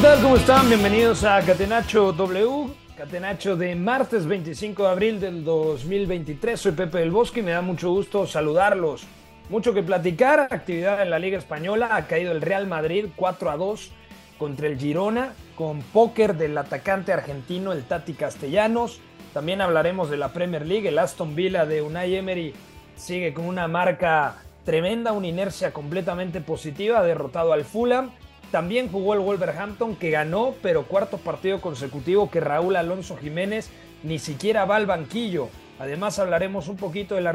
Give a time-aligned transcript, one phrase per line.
[0.00, 0.22] ¿Qué?
[0.22, 0.68] ¿Cómo están?
[0.68, 6.60] Bienvenidos a Catenacho W, Catenacho de martes 25 de abril del 2023.
[6.60, 9.06] Soy Pepe del Bosque y me da mucho gusto saludarlos.
[9.48, 13.56] Mucho que platicar, actividad en la Liga Española, ha caído el Real Madrid 4 a
[13.56, 13.90] 2
[14.38, 19.00] contra el Girona, con póker del atacante argentino, el Tati Castellanos.
[19.32, 22.52] También hablaremos de la Premier League, el Aston Villa de Unai Emery
[22.96, 28.10] sigue con una marca tremenda, una inercia completamente positiva, ha derrotado al Fulham.
[28.56, 33.68] También jugó el Wolverhampton que ganó, pero cuarto partido consecutivo que Raúl Alonso Jiménez
[34.02, 35.50] ni siquiera va al banquillo.
[35.78, 37.32] Además hablaremos un poquito de la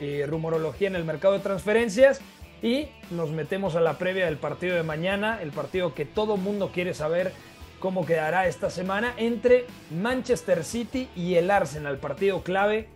[0.00, 2.22] eh, rumorología en el mercado de transferencias
[2.62, 6.70] y nos metemos a la previa del partido de mañana, el partido que todo mundo
[6.72, 7.32] quiere saber
[7.78, 12.88] cómo quedará esta semana entre Manchester City y el Arsenal, partido clave,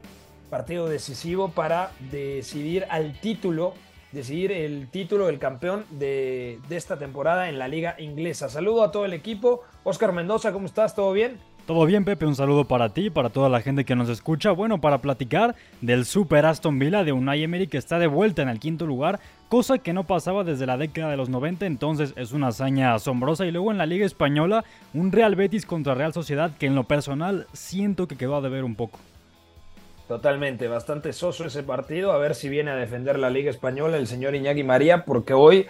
[0.48, 3.74] partido decisivo para decidir al título
[4.12, 8.48] decidir el título del campeón de, esta temporada en la liga inglesa.
[8.48, 9.62] Saludo a todo el equipo.
[9.84, 10.94] Oscar Mendoza, ¿cómo estás?
[10.94, 11.38] ¿Todo bien?
[11.66, 14.52] Todo bien, Pepe, un saludo para ti para toda la gente que nos escucha.
[14.52, 18.48] Bueno, para platicar del Super Aston Villa de Unai Emery que está de vuelta en
[18.48, 19.20] el quinto lugar,
[19.50, 23.44] cosa que no pasaba desde la década de los 90, entonces es una hazaña asombrosa.
[23.44, 24.64] Y luego en la Liga Española,
[24.94, 28.64] un Real Betis contra Real Sociedad que en lo personal siento que quedó a deber
[28.64, 28.98] un poco.
[30.08, 32.12] Totalmente, bastante soso ese partido.
[32.12, 35.66] A ver si viene a defender la Liga Española el señor Iñaki María, porque hoy,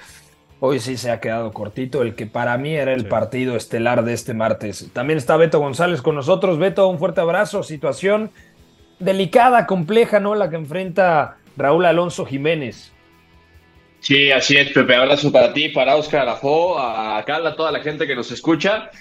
[0.61, 3.07] hoy sí se ha quedado cortito el que para mí era el sí.
[3.09, 4.91] partido estelar de este martes.
[4.93, 6.57] También está Beto González con nosotros.
[6.57, 7.65] Beto, un fuerte abrazo.
[7.65, 8.31] Situación
[9.01, 10.37] delicada, compleja, ¿no?
[10.37, 12.93] La que enfrenta Raúl Alonso Jiménez.
[13.99, 14.95] Sí, así es, Pepe.
[14.95, 18.93] Abrazo para ti, para Oscar Arajó, a Carla, a toda la gente que nos escucha.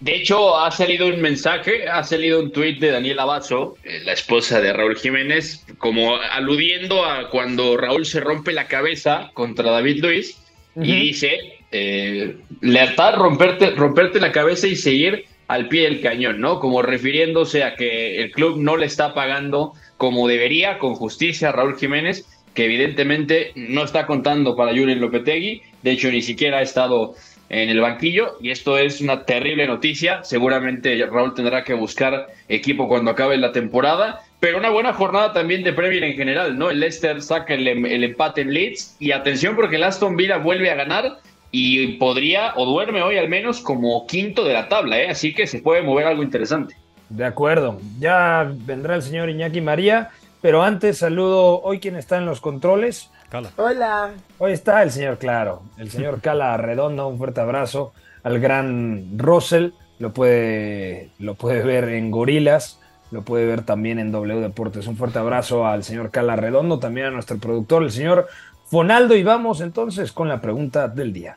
[0.00, 4.60] De hecho, ha salido un mensaje, ha salido un tuit de Daniela Basso, la esposa
[4.60, 10.38] de Raúl Jiménez, como aludiendo a cuando Raúl se rompe la cabeza contra David Luis
[10.74, 10.86] uh -huh.
[10.86, 16.60] y dice, eh, lealtad, romperte, romperte la cabeza y seguir al pie del cañón, ¿no?
[16.60, 21.52] Como refiriéndose a que el club no le está pagando como debería, con justicia, a
[21.52, 26.62] Raúl Jiménez, que evidentemente no está contando para Julen Lopetegui, de hecho ni siquiera ha
[26.62, 27.14] estado
[27.52, 30.24] en el banquillo y esto es una terrible noticia.
[30.24, 35.62] Seguramente Raúl tendrá que buscar equipo cuando acabe la temporada, pero una buena jornada también
[35.62, 36.70] de Premier en general, ¿no?
[36.70, 40.70] El Leicester saca el, el empate en Leeds y atención porque el Aston Villa vuelve
[40.70, 41.18] a ganar
[41.50, 45.10] y podría o duerme hoy al menos como quinto de la tabla, ¿eh?
[45.10, 46.74] Así que se puede mover algo interesante.
[47.10, 50.08] De acuerdo, ya vendrá el señor Iñaki María,
[50.40, 53.10] pero antes saludo hoy quien está en los controles.
[53.32, 53.50] Cala.
[53.56, 54.10] Hola.
[54.36, 59.70] Hoy está el señor Claro, el señor Cala Redondo, un fuerte abrazo al gran Russell,
[59.98, 62.78] lo puede, lo puede ver en Gorilas,
[63.10, 64.86] lo puede ver también en W Deportes.
[64.86, 68.28] Un fuerte abrazo al señor Cala Redondo, también a nuestro productor, el señor
[68.66, 71.36] Fonaldo, y vamos entonces con la pregunta del día.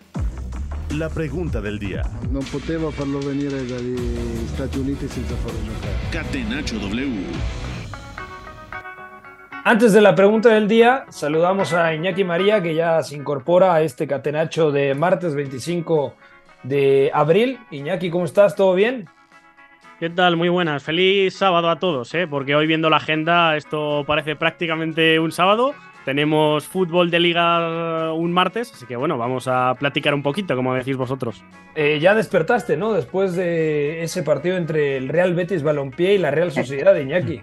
[0.89, 2.03] La pregunta del día.
[2.29, 3.95] Non poteva farlo venire dagli
[4.51, 5.95] Stati Uniti senza farlo giocare.
[6.11, 7.64] Catenaccio W.
[9.67, 13.81] Antes de la pregunta del día, saludamos a Iñaki María, que ya se incorpora a
[13.81, 16.13] este catenacho de martes 25
[16.61, 17.57] de abril.
[17.71, 18.55] Iñaki, ¿cómo estás?
[18.55, 19.09] ¿Todo bien?
[19.99, 20.37] ¿Qué tal?
[20.37, 20.83] Muy buenas.
[20.83, 22.27] Feliz sábado a todos, ¿eh?
[22.27, 25.73] porque hoy viendo la agenda esto parece prácticamente un sábado.
[26.05, 30.75] Tenemos fútbol de liga un martes, así que bueno, vamos a platicar un poquito, como
[30.75, 31.43] decís vosotros.
[31.73, 32.93] Eh, ya despertaste, ¿no?
[32.93, 37.41] Después de ese partido entre el Real Betis Balompié y la Real Sociedad de Iñaki.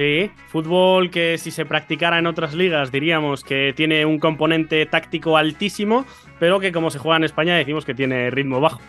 [0.00, 5.36] Sí, fútbol que si se practicara en otras ligas diríamos que tiene un componente táctico
[5.36, 6.06] altísimo,
[6.38, 8.80] pero que como se juega en España decimos que tiene ritmo bajo.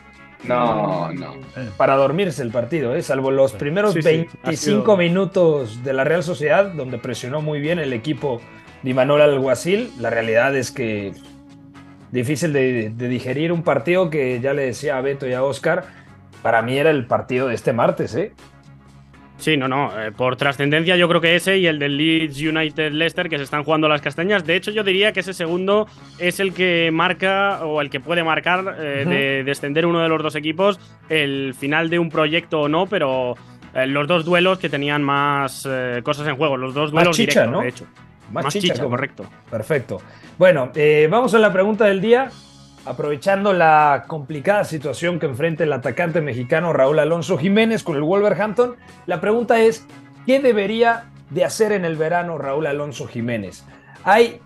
[0.45, 1.35] No, no.
[1.75, 3.01] Para dormirse el partido, ¿eh?
[3.01, 7.41] salvo los primeros Sí, sí, 25 ha sido- minutos de la Real Sociedad, donde presionó
[7.41, 8.41] muy bien el equipo
[8.81, 9.91] de Imanol Alguacil.
[9.99, 11.11] La realidad es que
[12.11, 15.83] difícil de, de digerir un partido que ya le decía a Beto y a Oscar,
[16.41, 18.31] para mí era el partido de este martes, ¿eh?
[19.41, 19.91] Sí, no, no.
[19.99, 23.43] eh, por trascendencia, yo creo que ese y el del Leeds United Leicester que se
[23.43, 24.45] están jugando las castañas.
[24.45, 25.87] De hecho, yo diría que ese segundo
[26.19, 30.21] es el que marca o el que puede marcar eh, de descender uno de los
[30.21, 30.79] dos equipos
[31.09, 33.35] el final de un proyecto o no, pero
[33.73, 35.67] eh, los dos duelos que tenían más
[36.03, 36.55] cosas en juego.
[36.55, 37.61] Los dos Más duelos chicha, directos, ¿no?
[37.63, 37.85] de hecho.
[38.31, 39.25] Más, chicha, correcto.
[39.49, 40.01] Perfecto.
[40.37, 42.29] Bueno, eh, vamos a la pregunta del día.
[42.83, 48.75] Aprovechando la complicada situación que enfrenta el atacante mexicano Raúl Alonso Jiménez con el Wolverhampton,
[49.05, 49.85] la pregunta es,
[50.25, 53.63] ¿qué debería de hacer en el verano Raúl Alonso Jiménez?
[54.03, 54.41] Hay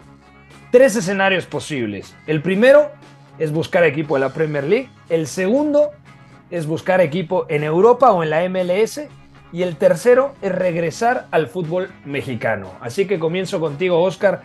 [0.70, 2.14] tres escenarios posibles.
[2.28, 2.92] El primero
[3.40, 4.90] es buscar equipo de la Premier League.
[5.08, 5.92] El segundo
[6.52, 9.02] es buscar equipo en Europa o en la MLS.
[9.54, 12.74] Y el tercero es regresar al fútbol mexicano.
[12.82, 14.42] Así que comienzo contigo, Oscar.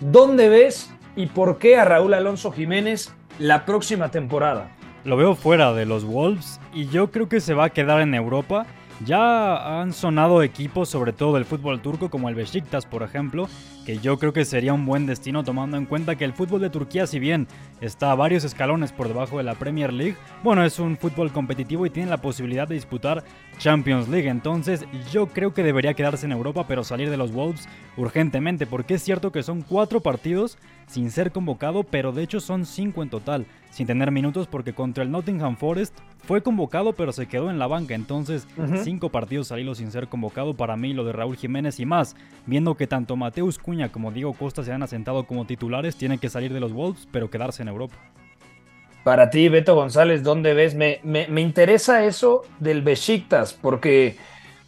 [0.00, 4.70] ¿Dónde ves y por qué a Raúl Alonso Jiménez la próxima temporada?
[5.04, 8.14] Lo veo fuera de los Wolves y yo creo que se va a quedar en
[8.14, 8.66] Europa
[9.04, 13.48] ya han sonado equipos, sobre todo del fútbol turco, como el Besiktas, por ejemplo,
[13.84, 16.70] que yo creo que sería un buen destino tomando en cuenta que el fútbol de
[16.70, 17.46] Turquía, si bien
[17.80, 21.86] está a varios escalones por debajo de la Premier League, bueno, es un fútbol competitivo
[21.86, 23.24] y tiene la posibilidad de disputar
[23.58, 24.28] Champions League.
[24.28, 28.94] Entonces, yo creo que debería quedarse en Europa, pero salir de los Wolves urgentemente, porque
[28.94, 33.10] es cierto que son cuatro partidos sin ser convocado, pero de hecho son cinco en
[33.10, 37.58] total sin tener minutos porque contra el Nottingham Forest fue convocado pero se quedó en
[37.58, 37.94] la banca.
[37.94, 38.46] Entonces,
[38.82, 42.16] cinco partidos al hilo sin ser convocado para mí, lo de Raúl Jiménez y más.
[42.46, 43.58] Viendo que tanto Mateus
[43.92, 47.30] Como Diego Costa se han asentado como titulares, tienen que salir de los Wolves pero
[47.30, 47.96] quedarse en Europa.
[49.04, 50.74] Para ti, Beto González, ¿dónde ves?
[50.74, 54.16] Me, me, interesa eso del Besiktas porque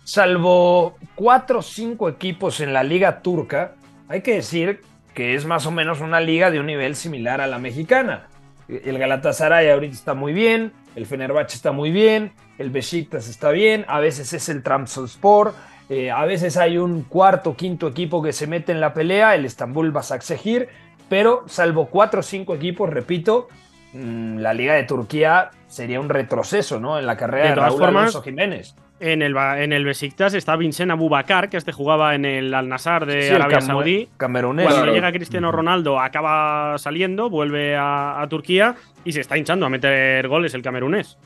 [0.04, 3.74] salvo cuatro o cinco equipos en la liga turca,
[4.08, 4.80] hay que decir
[5.14, 8.28] que es más o menos una liga de un nivel similar a la mexicana.
[8.68, 13.84] El Galatasaray ahorita está muy bien, el Fenerbahce está muy bien, el Besiktas está bien,
[13.88, 15.54] a veces es el Trabzonspor,
[15.88, 19.44] eh, a veces hay un cuarto, quinto equipo que se mete en la pelea, el
[19.44, 20.68] Estambul Basaksehir,
[21.08, 23.48] pero salvo cuatro o cinco equipos, repito,
[23.92, 26.98] mm, la Liga de Turquía sería un retroceso, ¿no?
[26.98, 28.74] En la carrera de, Raúl Alonso Jiménez.
[29.00, 33.32] En el, en el Besiktas está Vincent Abubakar, que este jugaba en el Al-Nassr de
[33.32, 34.08] Arabia Saudí.
[34.16, 34.66] Camerunés.
[34.66, 40.28] Cuando llega Cristiano Ronaldo, acaba saliendo, vuelve a, Turquía y se está hinchando a meter
[40.28, 41.18] goles el camerunés.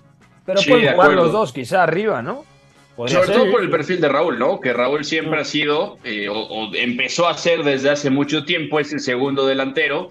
[0.47, 2.45] Pero pueden jugar los dos, quizá arriba, ¿no?
[2.97, 4.59] Sobre todo por el perfil de Raúl, ¿no?
[4.59, 8.91] Que Raúl siempre ha sido, eh, o, empezó a ser desde hace mucho tiempo, es
[8.93, 10.11] el segundo delantero,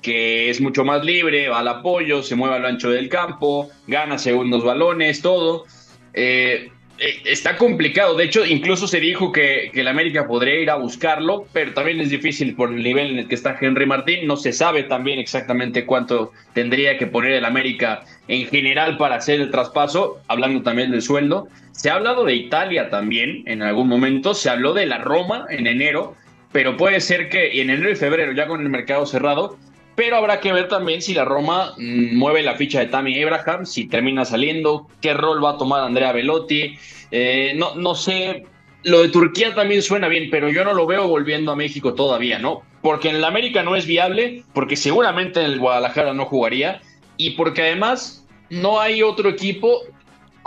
[0.00, 3.68] que es mucho más libre, va al apoyo, se mueve a lo ancho del campo,
[3.86, 5.66] gana segundos balones, todo.
[6.14, 8.16] Eh, está complicado.
[8.16, 12.00] De hecho, incluso se dijo que, que el América podría ir a buscarlo, pero también
[12.00, 14.26] es difícil por el nivel en el que está Henry Martín.
[14.26, 19.40] No se sabe también exactamente cuánto tendría que poner el América en general para hacer
[19.40, 21.48] el traspaso, hablando también del sueldo.
[21.72, 25.66] Se ha hablado de Italia también en algún momento, se habló de la Roma en
[25.66, 26.16] enero,
[26.50, 29.56] pero puede ser que en enero y febrero, ya con el mercado cerrado,
[29.98, 33.66] pero habrá que ver también si la Roma mm, mueve la ficha de Tammy Abraham,
[33.66, 36.78] si termina saliendo, qué rol va a tomar Andrea Velotti.
[37.10, 38.44] Eh, no, no sé,
[38.84, 42.38] lo de Turquía también suena bien, pero yo no lo veo volviendo a México todavía,
[42.38, 42.62] ¿no?
[42.80, 46.80] Porque en el América no es viable, porque seguramente en el Guadalajara no jugaría,
[47.16, 49.80] y porque además no hay otro equipo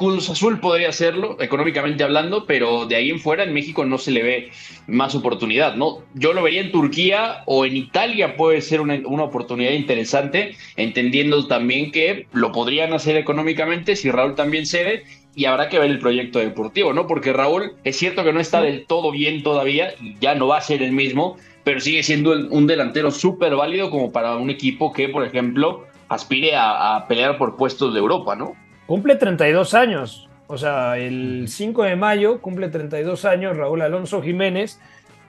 [0.01, 4.09] Cruz Azul podría hacerlo, económicamente hablando, pero de ahí en fuera en México no se
[4.09, 4.49] le ve
[4.87, 5.99] más oportunidad, ¿no?
[6.15, 11.91] Yo lo vería en Turquía o en Italia puede ser una, oportunidad interesante, entendiendo también
[11.91, 15.03] que lo podrían hacer económicamente si Raúl también cede
[15.35, 17.05] y habrá que ver el proyecto deportivo, ¿no?
[17.05, 20.61] Porque Raúl es cierto que no está del todo bien todavía ya no va a
[20.61, 25.09] ser el mismo, pero sigue siendo un delantero súper válido como para un equipo que,
[25.09, 28.55] por ejemplo, aspire a pelear por puestos de Europa, ¿no?
[28.91, 30.27] Cumple 32 años.
[30.47, 34.81] O sea, el 5 de mayo cumple 32 años Raúl Alonso Jiménez.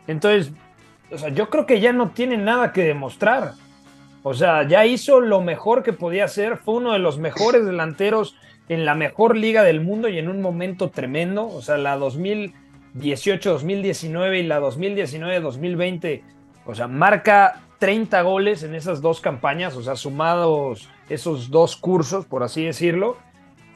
[0.09, 0.50] Entonces,
[1.12, 3.52] o sea, yo creo que ya no tiene nada que demostrar.
[4.25, 6.57] O sea, ya hizo lo mejor que podía hacer.
[6.57, 8.35] Fue uno de los mejores delanteros
[8.69, 11.47] en la mejor liga del mundo y en un momento tremendo.
[11.47, 16.23] O sea, la 2018-2019 y la 2019-2020.
[16.66, 19.76] O sea, marca 30 goles en esas dos campañas.
[19.76, 23.19] O sea, sumados esos dos cursos, por así decirlo.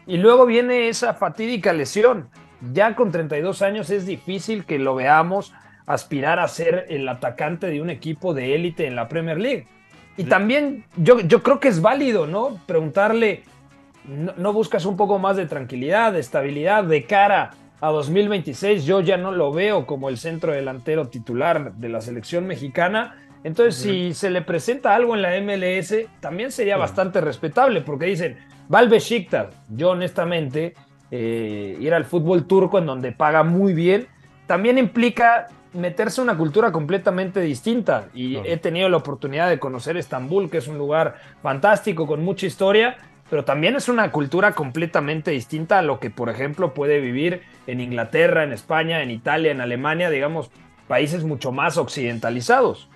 [0.07, 2.29] Y luego viene esa fatídica lesión.
[2.73, 5.53] Ya con 32 años es difícil que lo veamos
[5.87, 9.67] aspirar a ser el atacante de un equipo de élite en la Premier League.
[10.17, 12.59] Y también yo, yo creo que es válido, ¿no?
[12.67, 13.43] Preguntarle,
[14.07, 18.85] ¿no, buscas un poco más de tranquilidad, de estabilidad de cara a 2026?
[18.85, 23.17] Yo ya no lo veo como el centro delantero titular de la selección mexicana.
[23.45, 28.39] Entonces, si se le presenta algo en la MLS, también sería bastante respetable, porque dicen,
[28.69, 30.75] Valve Shiktar, yo honestamente,
[31.11, 34.09] eh, ir al fútbol turco en donde paga muy bien,
[34.47, 38.09] también implica meterse en una cultura completamente distinta.
[38.15, 42.47] Y he tenido la oportunidad de conocer Estambul, que es un lugar fantástico, con mucha
[42.47, 42.97] historia,
[43.31, 47.81] pero también es una cultura completamente distinta a lo que, por ejemplo, puede vivir en
[47.81, 50.51] Inglaterra, en España, en Italia, en Alemania, digamos,
[50.89, 52.89] países mucho más occidentalizados.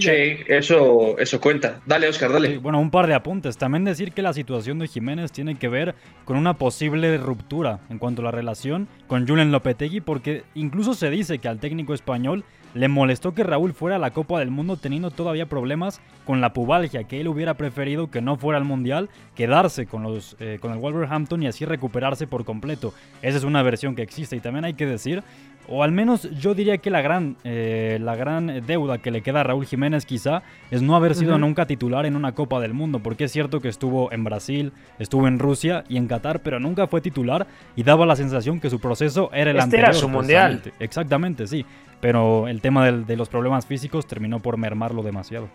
[0.00, 1.80] Sí, eso, eso cuenta.
[1.86, 2.58] Dale, Oscar, dale.
[2.58, 3.56] bueno, un par de apuntes.
[3.56, 7.98] También decir que la situación de Jiménez tiene que ver con una posible ruptura en
[7.98, 12.44] cuanto a la relación con Julen Lopetegui, porque incluso se dice que al técnico español
[12.74, 16.52] le molestó que Raúl fuera a la Copa del Mundo teniendo todavía problemas con la
[16.52, 20.72] pubalgia, que él hubiera preferido que no fuera al Mundial, quedarse con, los, eh, con
[20.72, 22.94] el Wolverhampton y así recuperarse por completo.
[23.20, 25.22] Esa es una versión que existe y también hay que decir
[25.68, 29.40] o al menos yo diría que la gran, eh, la gran deuda que le queda
[29.40, 33.00] a Raúl Jiménez quizá es no haber sido nunca titular en una Copa del Mundo,
[33.00, 36.86] porque es cierto que estuvo en Brasil, estuvo en Rusia y en Qatar, pero nunca
[36.86, 39.90] fue titular y daba la sensación que su proceso era el este anterior.
[39.90, 40.62] Era su mundial.
[40.78, 41.64] Exactamente, sí,
[42.00, 45.48] pero el tema de los problemas físicos terminó por mermarlo demasiado.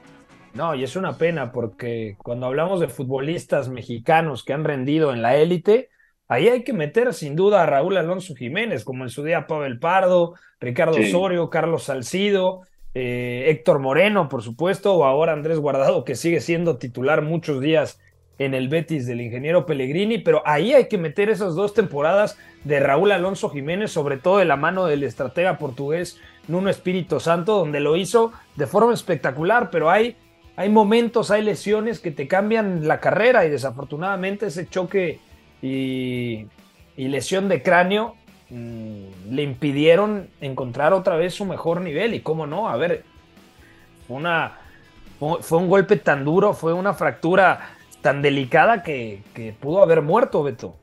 [0.54, 5.22] No, y es una pena porque cuando hablamos de futbolistas mexicanos que han rendido en
[5.22, 5.90] la élite,
[6.28, 9.80] Ahí hay que meter sin duda a Raúl Alonso Jiménez, como en su día Pavel
[9.80, 12.62] Pardo, Ricardo Osorio, Carlos Salcido,
[12.94, 18.00] eh, Héctor Moreno, por supuesto, o ahora Andrés Guardado, que sigue siendo titular muchos días
[18.40, 22.80] en el Betis del ingeniero Pellegrini, pero ahí hay que meter esas dos temporadas de
[22.80, 27.80] Raúl Alonso Jiménez, sobre todo de la mano del estratega portugués Nuno Espíritu Santo, donde
[27.80, 30.18] lo hizo de forma espectacular, pero hay,
[30.56, 35.20] hay momentos, hay lesiones que te cambian la carrera y desafortunadamente ese choque
[35.62, 36.48] y,
[36.96, 38.16] lesión de cráneo
[38.50, 42.14] mm, le impidieron encontrar otra vez su mejor nivel.
[42.14, 43.04] Y cómo no, a ver,
[44.08, 44.58] una,
[45.42, 49.22] fue un golpe tan duro, fue una fractura tan delicada que,
[49.60, 50.76] pudo haber muerto, Beto.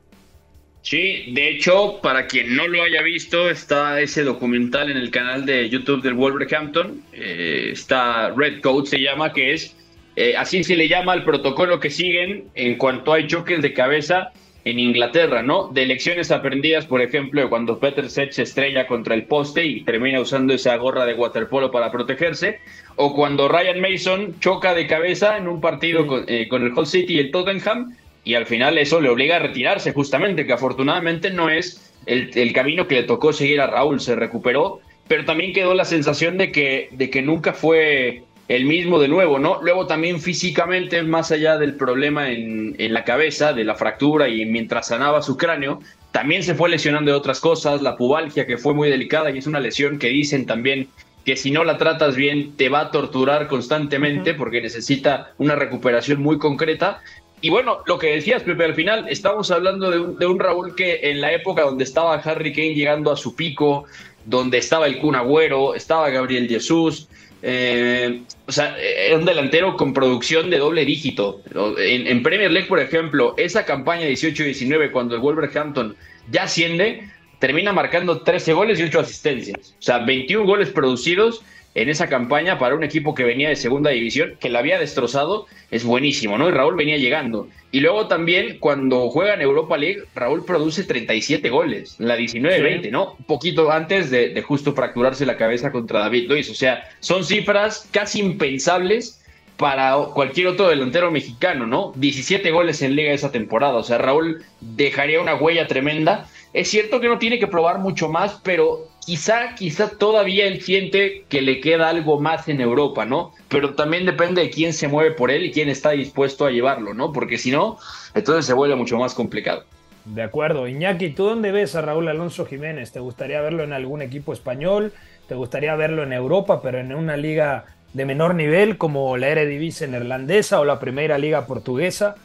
[0.81, 5.43] Sí, de hecho, para quien no lo haya visto, está ese documental en el canal
[5.43, 7.01] de YouTube del Wolverhampton.
[7.11, 9.75] Eh, está Red Coat, se llama, que es,
[10.15, 14.31] eh, así se le llama el protocolo que siguen en cuanto hay choques de cabeza
[14.65, 15.69] en Inglaterra, ¿no?
[15.69, 20.19] De lecciones aprendidas, por ejemplo, cuando Peter Sech se estrella contra el poste y termina
[20.19, 22.59] usando esa gorra de waterpolo para protegerse,
[22.95, 27.13] o cuando Ryan Mason choca de cabeza en un partido eh, con, el Hull City
[27.13, 31.51] y el Tottenham, y al final eso le obliga a retirarse, justamente, que afortunadamente no
[31.51, 35.75] es el, el camino que le tocó seguir a Raúl, se recuperó, pero también quedó
[35.75, 39.59] la sensación de que, de que nunca fue el mismo de nuevo, ¿no?
[39.61, 44.87] Luego también físicamente, más allá del problema en, la cabeza, de la fractura y mientras
[44.87, 48.89] sanaba su cráneo, también se fue lesionando de otras cosas, la pubalgia que fue muy
[48.89, 50.87] delicada y es una lesión que dicen también
[51.25, 56.21] que si no la tratas bien te va a torturar constantemente porque necesita una recuperación
[56.21, 57.01] muy concreta.
[57.41, 60.75] Y bueno, lo que decías, Pepe, al final estamos hablando de un, de un Raúl
[60.75, 63.85] que en la época donde estaba Harry Kane llegando a su pico,
[64.25, 67.09] donde estaba el Kun Agüero, estaba Gabriel Jesús,
[67.47, 71.43] eh, o sea, era un delantero con producción de doble dígito.
[71.77, 75.95] En, Premier League, por ejemplo, esa campaña 18-19, cuando el Wolverhampton
[76.31, 79.75] ya asciende, termina marcando 13 goles y 8 asistencias.
[79.77, 81.43] O sea, 21 goles producidos
[81.75, 85.45] en esa campaña para un equipo que venía de segunda división, que la había destrozado,
[85.71, 86.47] es buenísimo, ¿no?
[86.47, 87.49] Y Raúl venía llegando.
[87.71, 93.15] Y luego también cuando juega en Europa League, Raúl produce 37 goles, la 19-20, ¿no?
[93.19, 96.49] Un poquito antes de, justo fracturarse la cabeza contra David Luis.
[96.49, 99.21] O sea, son cifras casi impensables
[99.57, 101.91] para cualquier otro delantero mexicano, ¿no?
[101.97, 103.75] 17 goles en liga esa temporada.
[103.75, 106.27] O sea, Raúl dejaría una huella tremenda.
[106.53, 111.25] Es cierto que no tiene que probar mucho más, pero quizá, quizá todavía él siente
[111.29, 113.33] que le queda algo más en Europa, ¿no?
[113.47, 116.93] Pero también depende de quién se mueve por él y quién está dispuesto a llevarlo,
[116.93, 117.13] ¿no?
[117.13, 117.77] Porque si no,
[118.13, 119.63] entonces se vuelve mucho más complicado.
[120.05, 120.67] De acuerdo.
[120.67, 122.91] Iñaki, ¿tú dónde ves a Raúl Alonso Jiménez?
[122.91, 124.93] ¿Te gustaría verlo en algún equipo español?
[125.27, 129.87] ¿Te gustaría verlo en Europa, pero en una liga de menor nivel como la Eredivisie
[129.87, 132.15] neerlandesa o la Primera Liga portuguesa?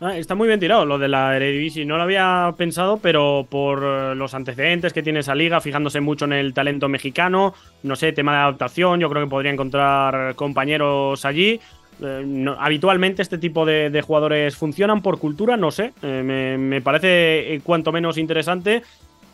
[0.00, 1.84] Ah, está muy bien tirado lo de la Eredivisie.
[1.84, 6.24] No lo había pensado, pero por eh, los antecedentes que tiene esa liga, fijándose mucho
[6.24, 7.52] en el talento mexicano,
[7.82, 11.60] no sé, tema de adaptación, yo creo que podría encontrar compañeros allí.
[12.00, 15.92] Eh, habitualmente este tipo de, jugadores funcionan por cultura, no sé.
[16.02, 18.82] Eh, me, parece cuanto menos interesante.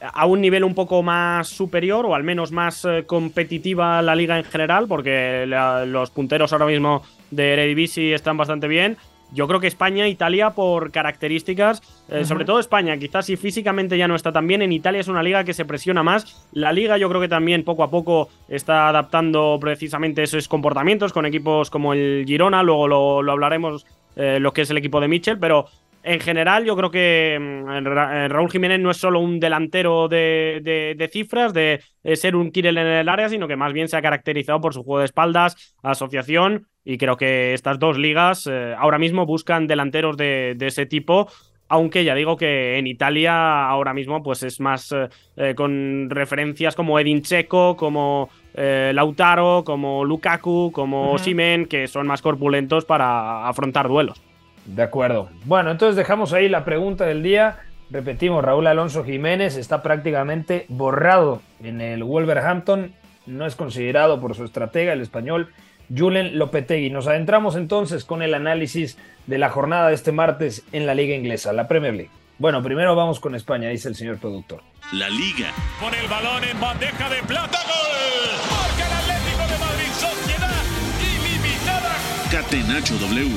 [0.00, 4.44] A un nivel un poco más superior o al menos más competitiva la liga en
[4.44, 8.98] general, porque los punteros ahora mismo de Eredivisie están bastante bien
[9.32, 14.08] yo creo que España, Italia, por características, eh, sobre todo España, quizás si físicamente ya
[14.08, 16.46] no está tan bien, en Italia es una liga que se presiona más.
[16.52, 21.26] La liga yo creo que también poco a poco está adaptando precisamente esos comportamientos con
[21.26, 25.38] equipos como el Girona, luego lo, hablaremos eh, lo que es el equipo de Mitchell,
[25.38, 25.66] pero
[26.04, 31.54] en general, yo creo que mm, Raúl Jiménez no es solo un delantero de, cifras,
[31.54, 31.80] de,
[32.14, 34.82] ser un Kirel en el área, sino que más bien se ha caracterizado por su
[34.84, 40.16] juego de espaldas, asociación, y creo que estas dos ligas eh, ahora mismo buscan delanteros
[40.16, 41.28] de, ese tipo
[41.68, 46.74] aunque ya digo que en Italia ahora mismo pues es más eh, eh, con referencias
[46.74, 53.48] como Edin Checo, como eh, Lautaro, como Lukaku, como Simen, que son más corpulentos para
[53.48, 54.20] afrontar duelos.
[54.66, 55.28] De acuerdo.
[55.44, 57.58] Bueno, entonces dejamos ahí la pregunta del día.
[57.90, 62.92] Repetimos, Raúl Alonso Jiménez está prácticamente borrado en el Wolverhampton.
[63.26, 65.48] No es considerado por su estratega, el español
[65.94, 66.88] Julen Lopetegui.
[66.90, 71.14] Nos adentramos entonces con el análisis de la jornada de este martes en la Liga
[71.14, 72.10] Inglesa, la Premier League.
[72.38, 74.62] Bueno, primero vamos con España, dice el señor productor.
[74.92, 75.52] La Liga.
[75.80, 78.36] Con el balón en bandeja de plata, gol.
[78.50, 80.62] Marca el Atlético de Madrid, sociedad
[81.00, 81.96] ilimitada.
[82.30, 83.30] Catenacho W.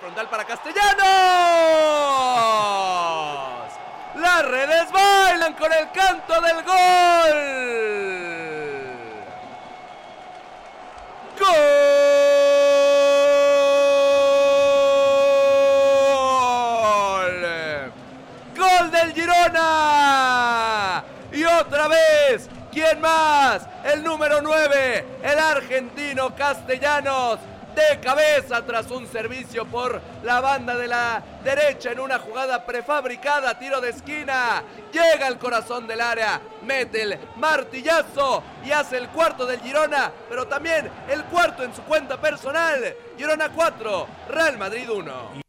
[0.00, 2.55] Frontal para Castellanos.
[4.76, 7.36] Redes bailan con el canto del gol.
[11.38, 11.62] ¡Gol!
[18.56, 21.04] ¡Gol del Girona!
[21.32, 23.66] Y otra vez, ¿quién más?
[23.82, 27.38] El número 9, el argentino Castellanos
[27.76, 33.58] de cabeza tras un servicio por la banda de la derecha en una jugada prefabricada,
[33.58, 39.44] tiro de esquina, llega al corazón del área, mete el martillazo y hace el cuarto
[39.44, 42.82] del Girona, pero también el cuarto en su cuenta personal.
[43.18, 45.46] Girona 4, Real Madrid 1.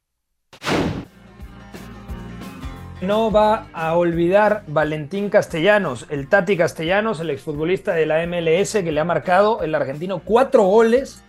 [3.00, 8.92] No va a olvidar Valentín Castellanos, el Tati Castellanos, el exfutbolista de la MLS que
[8.92, 11.24] le ha marcado el argentino cuatro goles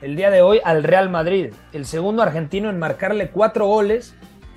[0.00, 4.14] el día de hoy al Real Madrid, el segundo argentino en marcarle cuatro goles,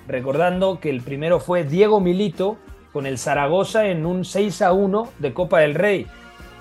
[0.08, 2.58] recordando que el primero fue Diego Milito
[2.94, 6.06] con el Zaragoza en un 6 a 1 de Copa del Rey.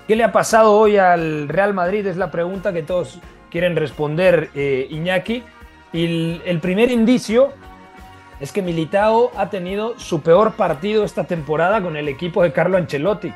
[0.07, 2.05] ¿Qué le ha pasado hoy al Real Madrid?
[2.07, 3.19] Es la pregunta que todos
[3.49, 5.43] quieren responder, eh, Iñaki.
[5.93, 7.49] Y el, el primer indicio
[8.39, 12.77] es que Militao ha tenido su peor partido esta temporada con el equipo de Carlo
[12.77, 13.31] Ancelotti.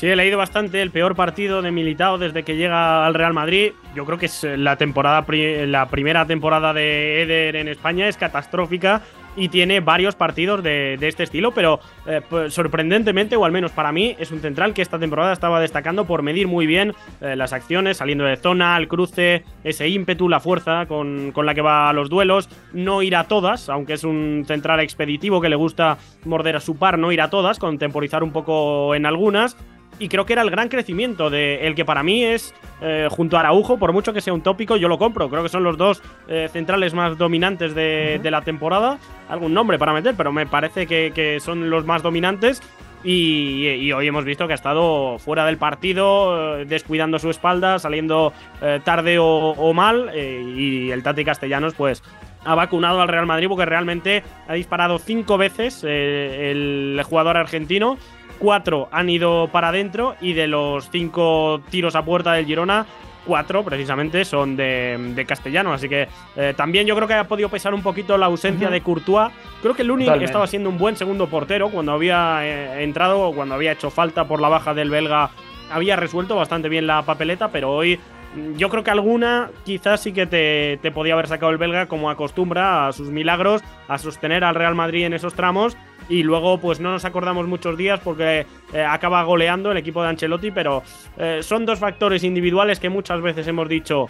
[0.00, 3.72] Sí, he leído bastante el peor partido de Militao desde que llega al Real Madrid.
[3.94, 5.26] Yo creo que es la temporada
[5.66, 9.02] la primera temporada de Eder en España es catastrófica
[9.36, 13.92] y tiene varios partidos de, este estilo, pero eh, pues, sorprendentemente, o al menos para
[13.92, 17.52] mí, es un central que esta temporada estaba destacando por medir muy bien eh, las
[17.52, 21.90] acciones, saliendo de zona, el cruce, ese ímpetu, la fuerza con, con, la que va
[21.90, 25.98] a los duelos, no ir a todas, aunque es un central expeditivo que le gusta
[26.24, 29.58] morder a su par, no ir a todas, contemporizar un poco en algunas,
[30.00, 33.36] y creo que era el gran crecimiento de el que para mí es eh, junto
[33.36, 35.28] a Araujo, por mucho que sea un tópico, yo lo compro.
[35.28, 38.98] Creo que son los dos eh, centrales más dominantes de, la temporada.
[39.28, 42.62] Algún nombre para meter, pero me parece que, son los más dominantes.
[43.04, 48.32] Y, hoy hemos visto que ha estado fuera del partido, eh, descuidando su espalda, saliendo
[48.84, 50.10] tarde o, mal.
[50.16, 52.02] y el Tati Castellanos, pues
[52.42, 57.98] ha vacunado al Real Madrid porque realmente ha disparado cinco veces el jugador argentino
[58.40, 62.86] cuatro han ido para adentro y de los cinco tiros a puerta del Girona,
[63.24, 65.72] cuatro precisamente son de, castellano.
[65.72, 68.80] Así que eh, también yo creo que ha podido pesar un poquito la ausencia de
[68.80, 69.30] Courtois.
[69.62, 73.54] Creo que Lunin estaba siendo un buen segundo portero cuando había eh, entrado o cuando
[73.54, 75.30] había hecho falta por la baja del belga.
[75.70, 78.00] Había resuelto bastante bien la papeleta, pero hoy
[78.56, 82.10] yo creo que alguna quizás sí que te, te podía haber sacado el belga como
[82.10, 85.76] acostumbra a sus milagros, a sostener al Real Madrid en esos tramos
[86.08, 90.08] y luego pues no nos acordamos muchos días porque eh, acaba goleando el equipo de
[90.10, 90.82] Ancelotti, pero
[91.16, 94.06] eh, son dos factores individuales que muchas veces hemos dicho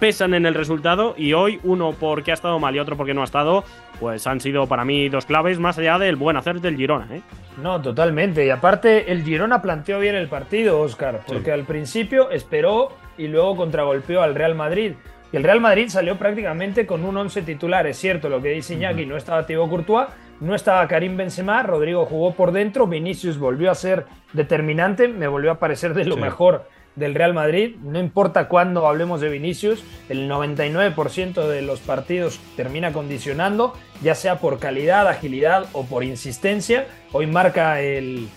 [0.00, 3.20] pesan en el resultado y hoy uno porque ha estado mal y otro porque no
[3.20, 3.64] ha estado,
[4.00, 7.06] pues han sido para mí dos claves más allá del buen hacer del Girona.
[7.14, 7.22] ¿eh?
[7.62, 8.44] No, totalmente.
[8.44, 13.56] Y aparte el Girona planteó bien el partido, Oscar, porque al principio esperó y luego
[13.56, 14.92] contragolpeó al Real Madrid.
[15.32, 18.74] Y el Real Madrid salió prácticamente con un 11 titular, es cierto lo que dice
[18.74, 20.08] Iñaki, no estaba Thibaut Courtois,
[20.40, 25.50] no estaba Karim Benzema, Rodrigo jugó por dentro, Vinicius volvió a ser determinante, me volvió
[25.50, 27.76] a parecer de lo mejor del Real Madrid.
[27.82, 34.40] No importa cuándo hablemos de Vinicius, el 99% de los partidos termina condicionando, ya sea
[34.40, 36.86] por calidad, agilidad o por insistencia.
[37.12, 38.28] Hoy marca el,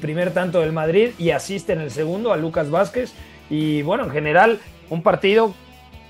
[0.00, 3.14] primer tanto del Madrid y asiste en el segundo a Lucas Vázquez.
[3.50, 5.54] Y bueno, en general, un partido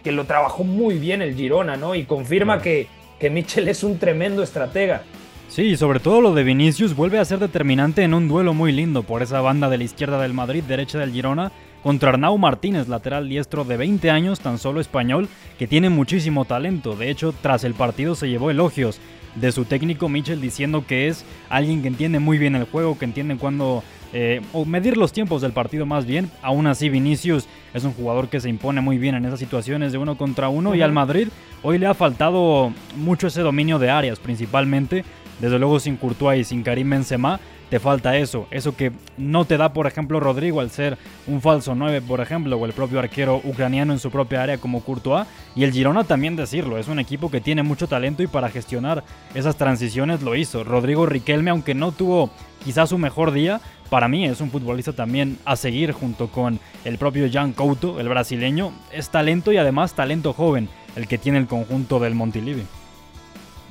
[0.03, 1.95] que lo trabajó muy bien el Girona, ¿no?
[1.95, 2.87] Y confirma que,
[3.19, 5.03] que Michel es un tremendo estratega.
[5.49, 9.05] Sí, sobre todo lo de Vinicius vuelve a ser determinante en un duelo muy lindo
[9.05, 13.29] por esa banda de la izquierda del Madrid, derecha del Girona, contra Arnau Martínez, lateral
[13.29, 16.97] diestro de 20 años, tan solo español, que tiene muchísimo talento.
[16.97, 19.01] De hecho, tras el partido se llevó elogios
[19.37, 23.05] de su técnico Mitchell diciendo que es alguien que entiende muy bien el juego, que
[23.05, 23.85] entiende cuándo
[24.19, 26.31] eh, o medir los tiempos del partido más bien.
[26.41, 29.99] Aún así, Vinicius es un jugador que se impone muy bien en esas situaciones de
[29.99, 30.75] uno contra uno.
[30.75, 31.29] Y al Madrid
[31.63, 35.05] hoy le ha faltado mucho ese dominio de áreas, principalmente.
[35.39, 39.57] Desde luego sin Courtois y sin Karim Benzema te falta eso, eso que no te
[39.57, 43.41] da, por ejemplo, Rodrigo al ser un falso 9, por ejemplo, o el propio arquero
[43.43, 45.27] ucraniano en su propia área como Courtois,
[45.57, 49.03] y el Girona también decirlo, es un equipo que tiene mucho talento y para gestionar
[49.35, 50.63] esas transiciones lo hizo.
[50.63, 52.31] Rodrigo Riquelme, aunque no tuvo
[52.65, 56.99] quizás su mejor día, para mí es un futbolista también a seguir junto con el
[56.99, 61.47] propio Jan Couto, el brasileño, es talento y además talento joven el que tiene el
[61.47, 62.65] conjunto del Montilivi.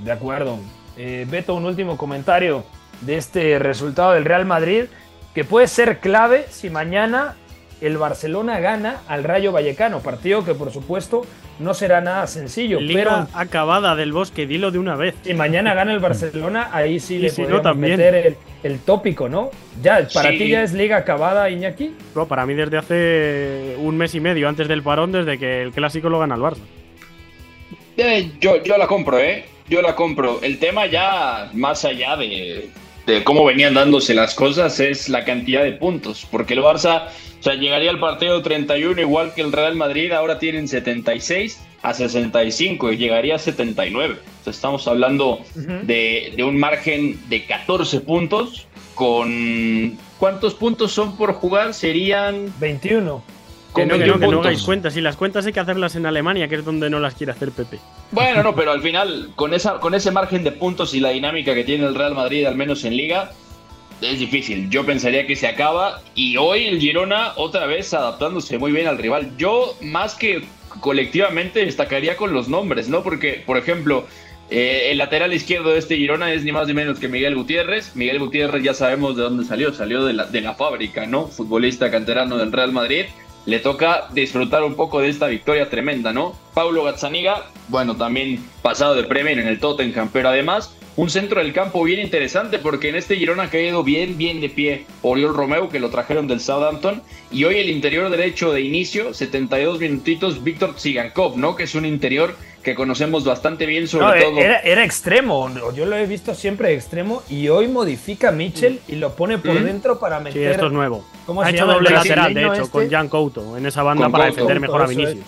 [0.04, 0.60] De acuerdo.
[0.98, 2.64] Eh, Beto, un último comentario
[3.02, 4.86] de este resultado del Real Madrid,
[5.34, 7.36] que puede ser clave si mañana
[7.88, 11.26] el Barcelona gana al Rayo Vallecano, partido que por supuesto
[11.60, 12.80] no será nada sencillo.
[12.80, 15.16] Liga acabada del bosque, dilo de una vez.
[15.24, 19.52] Si mañana gana el Barcelona, ahí sí le podemos meter el, tópico, ¿no?
[19.82, 21.94] Ya, ¿para ti ya es liga acabada, Iñaki?
[22.16, 25.72] No, para mí desde hace un mes y medio, antes del parón, desde que el
[25.72, 26.62] clásico lo gana el Barça.
[27.98, 29.46] Eh, yo, yo la compro, ¿eh?
[29.70, 30.42] Yo la compro.
[30.42, 32.70] El tema ya, más allá de,
[33.06, 37.08] de cómo venían dándose las cosas es la cantidad de puntos, porque el Barça,
[37.40, 41.94] o sea, llegaría al partido 31 igual que el Real Madrid, ahora tienen 76 a
[41.94, 44.18] 65 y llegaría a 79.
[44.46, 49.98] estamos hablando de, de, un margen de 14 puntos con...
[50.18, 51.74] ¿Cuántos puntos son por jugar?
[51.74, 52.52] Serían...
[52.60, 53.22] 21.
[53.76, 54.96] Que no, que no, que no hagáis cuentas.
[54.96, 57.52] Y las cuentas hay que hacerlas en Alemania, que es donde no las quiere hacer
[57.52, 57.80] Pepe.
[58.12, 61.54] Bueno, no, pero al final, con, esa, con ese margen de puntos y la dinámica
[61.54, 63.32] que tiene el Real Madrid, al menos en Liga,
[64.02, 64.70] es difícil.
[64.70, 66.02] Yo pensaría que se acaba.
[66.14, 69.36] Y hoy el Girona, otra vez adaptándose muy bien al rival.
[69.38, 70.44] Yo, más que
[70.80, 73.04] colectivamente, destacaría con los nombres, ¿no?
[73.04, 74.06] Porque, por ejemplo,
[74.50, 77.96] eh, el lateral izquierdo de este Girona es ni más ni menos que Miguel Gutiérrez.
[77.96, 81.28] Miguel Gutiérrez ya sabemos de dónde salió, salió de la, de la fábrica, ¿no?
[81.28, 83.06] Futbolista canterano del Real Madrid
[83.46, 86.36] le toca disfrutar un poco de esta victoria tremenda, ¿no?
[86.54, 91.52] Paulo Gazzaniga, bueno, también pasado de Premier en el Tottenham, pero además un centro del
[91.52, 95.70] campo bien interesante porque en este Girona ha caído bien, bien de pie Oriol Romeo,
[95.70, 100.76] que lo trajeron del Southampton, y hoy el interior derecho de inicio, 72 minutitos, Víctor
[100.76, 101.56] Tsigankov, ¿no?
[101.56, 104.40] Que es un interior que conocemos bastante bien, sobre todo.
[104.40, 109.16] Era, extremo, yo lo he visto siempre extremo y hoy modifica a Mitchell y lo
[109.16, 110.42] pone por dentro para meter.
[110.42, 111.06] Sí, esto es nuevo.
[111.44, 112.96] ha hecho doble lateral, de hecho, con este?
[112.96, 115.24] Jan Couto en esa banda para defender mejor a Vinicius.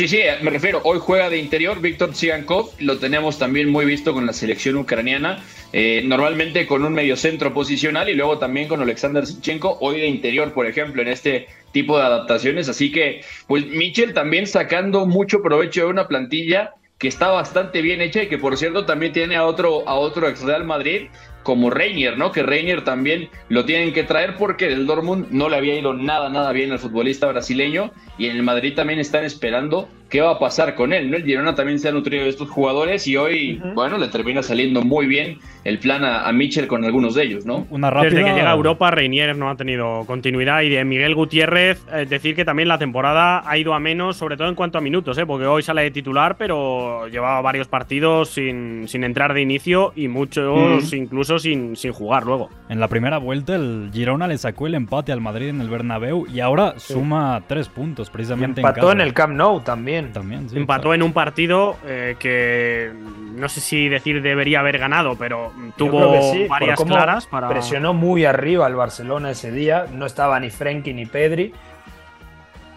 [0.00, 4.14] Sí, sí, me refiero, hoy juega de interior Víctor Tsigankov, lo tenemos también muy visto
[4.14, 9.26] con la selección ucraniana, eh, normalmente con un mediocentro posicional y luego también con Alexander
[9.26, 12.70] Zinchenko, hoy de interior, por ejemplo, en este tipo de adaptaciones.
[12.70, 18.00] Así que, pues Mitchell también sacando mucho provecho de una plantilla que está bastante bien
[18.00, 21.08] hecha y que por cierto también tiene a otro, a otro ex Real Madrid
[21.42, 22.32] como Reinier, ¿no?
[22.32, 26.28] Que Reinier también lo tienen que traer porque del Dortmund no le había ido nada,
[26.28, 30.38] nada bien al futbolista brasileño y en el Madrid también están esperando qué va a
[30.38, 31.16] pasar con él, ¿no?
[31.16, 34.82] El Girona también se ha nutrido de estos jugadores y hoy, bueno, le termina saliendo
[34.82, 37.66] muy bien el plan a, a Mitchell con algunos de ellos, ¿no?
[37.70, 38.10] Una rápida...
[38.10, 42.10] Desde que llega a Europa, Reinier no ha tenido continuidad y de Miguel Gutiérrez, es
[42.10, 45.16] decir que también la temporada ha ido a menos, sobre todo en cuanto a minutos,
[45.16, 45.26] ¿eh?
[45.26, 50.08] Porque hoy sale de titular, pero llevaba varios partidos sin, sin entrar de inicio y
[50.08, 52.48] muchos incluso sin, sin jugar luego.
[52.68, 56.26] En la primera vuelta el Girona le sacó el empate al Madrid en el Bernabéu
[56.26, 58.60] y ahora suma tres puntos precisamente.
[58.60, 60.12] Empató en, el Camp Nou también.
[60.12, 62.92] también Empató en un partido eh, que
[63.34, 67.48] no sé si decir debería haber ganado, pero tuvo varias claras para...
[67.48, 71.52] Presionó muy arriba al Barcelona ese día, no estaba ni Frenkie ni Pedri.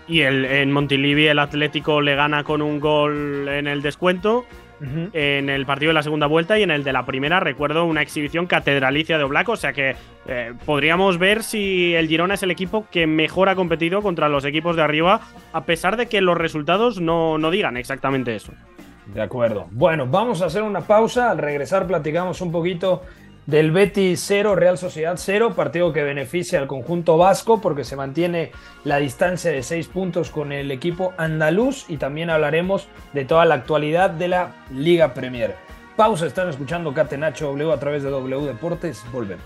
[0.07, 4.45] Y el, en Montilivi el Atlético le gana con un gol en el descuento
[5.13, 8.01] en el partido de la segunda vuelta y en el de la primera recuerdo una
[8.01, 9.95] exhibición catedralicia de Oblak, o sea que
[10.27, 14.45] eh, podríamos ver si el Girona es el equipo que mejor ha competido contra los
[14.45, 18.53] equipos de arriba, a pesar de que los resultados no, no digan exactamente eso.
[19.05, 19.67] De acuerdo.
[19.71, 21.29] Bueno, vamos a hacer una pausa.
[21.29, 23.01] Al regresar platicamos un poquito
[23.45, 28.51] del Betis 0, Real Sociedad 0, partido que beneficia al conjunto vasco porque se mantiene
[28.83, 33.55] la distancia de 6 puntos con el equipo andaluz y también hablaremos de toda la
[33.55, 35.55] actualidad de la Liga Premier.
[35.95, 39.45] Pausa, están escuchando Catenacho W a través de W Deportes, volvemos.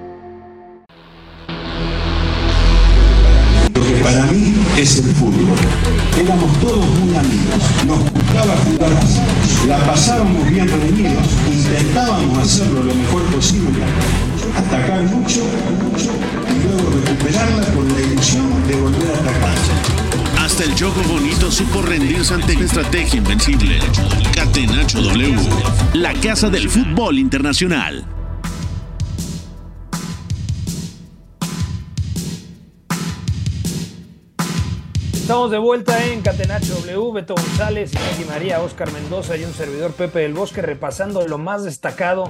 [4.77, 5.57] Es el fútbol.
[6.19, 9.19] Éramos todos muy amigos, nos gustaba jugar así,
[9.67, 13.83] la pasábamos bien reunidos, intentábamos hacerlo lo mejor posible,
[14.57, 15.41] atacar mucho,
[15.83, 16.11] mucho
[16.49, 19.55] y luego recuperarla con la ilusión de volver a atacar.
[20.39, 23.79] Hasta el Choco Bonito supo rendirse ante una estrategia invencible.
[24.35, 25.37] Catenacho W,
[25.93, 28.20] la casa del fútbol internacional.
[35.31, 39.93] Estamos de vuelta en Catenacho W, Beto González, Iñaki María, Oscar Mendoza y un servidor
[39.93, 42.29] Pepe del Bosque repasando lo más destacado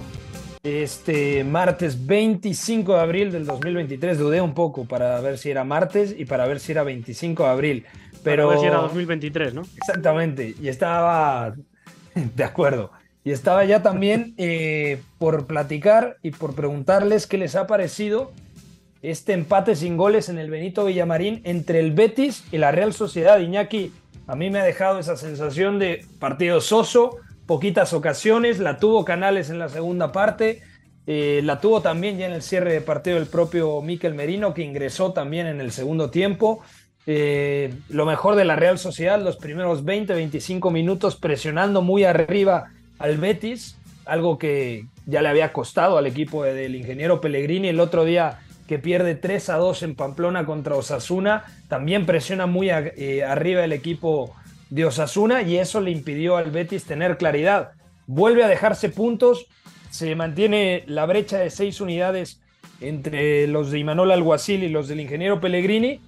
[0.62, 4.20] este martes 25 de abril del 2023.
[4.20, 7.50] Dudé un poco para ver si era martes y para ver si era 25 de
[7.50, 7.86] abril.
[8.24, 8.44] Pero...
[8.44, 9.64] Para ver si era 2023, ¿no?
[9.78, 11.56] Exactamente, y estaba
[12.36, 12.92] de acuerdo.
[13.24, 18.32] Y estaba ya también eh, por platicar y por preguntarles qué les ha parecido
[19.02, 23.40] este empate sin goles en el Benito Villamarín entre el Betis y la Real Sociedad.
[23.40, 23.92] Iñaki,
[24.28, 29.50] a mí me ha dejado esa sensación de partido soso, poquitas ocasiones, la tuvo Canales
[29.50, 30.62] en la segunda parte,
[31.08, 34.62] eh, la tuvo también ya en el cierre de partido el propio Miquel Merino, que
[34.62, 36.62] ingresó también en el segundo tiempo.
[37.08, 42.72] Eh, lo mejor de la Real Sociedad, los primeros 20, 25 minutos presionando muy arriba
[43.00, 48.06] al Betis, algo que ya le había costado al equipo del ingeniero Pellegrini el otro
[48.06, 48.40] día
[48.72, 53.74] que pierde 3 a 2 en Pamplona contra Osasuna, también presiona muy eh, arriba el
[53.74, 54.34] equipo
[54.70, 57.72] de Osasuna y eso le impidió al Betis tener claridad.
[58.08, 59.48] Vuelve a dejarse puntos,
[59.90, 62.40] se mantiene la brecha de seis unidades
[62.80, 66.00] entre los de Imanol Alguacil y los del ingeniero Pellegrini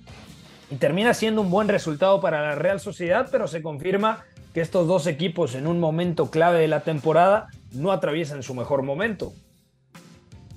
[0.72, 4.24] y termina siendo un buen resultado para la Real Sociedad, pero se confirma
[4.54, 8.84] que estos dos equipos en un momento clave de la temporada no atraviesan su mejor
[8.84, 9.34] momento.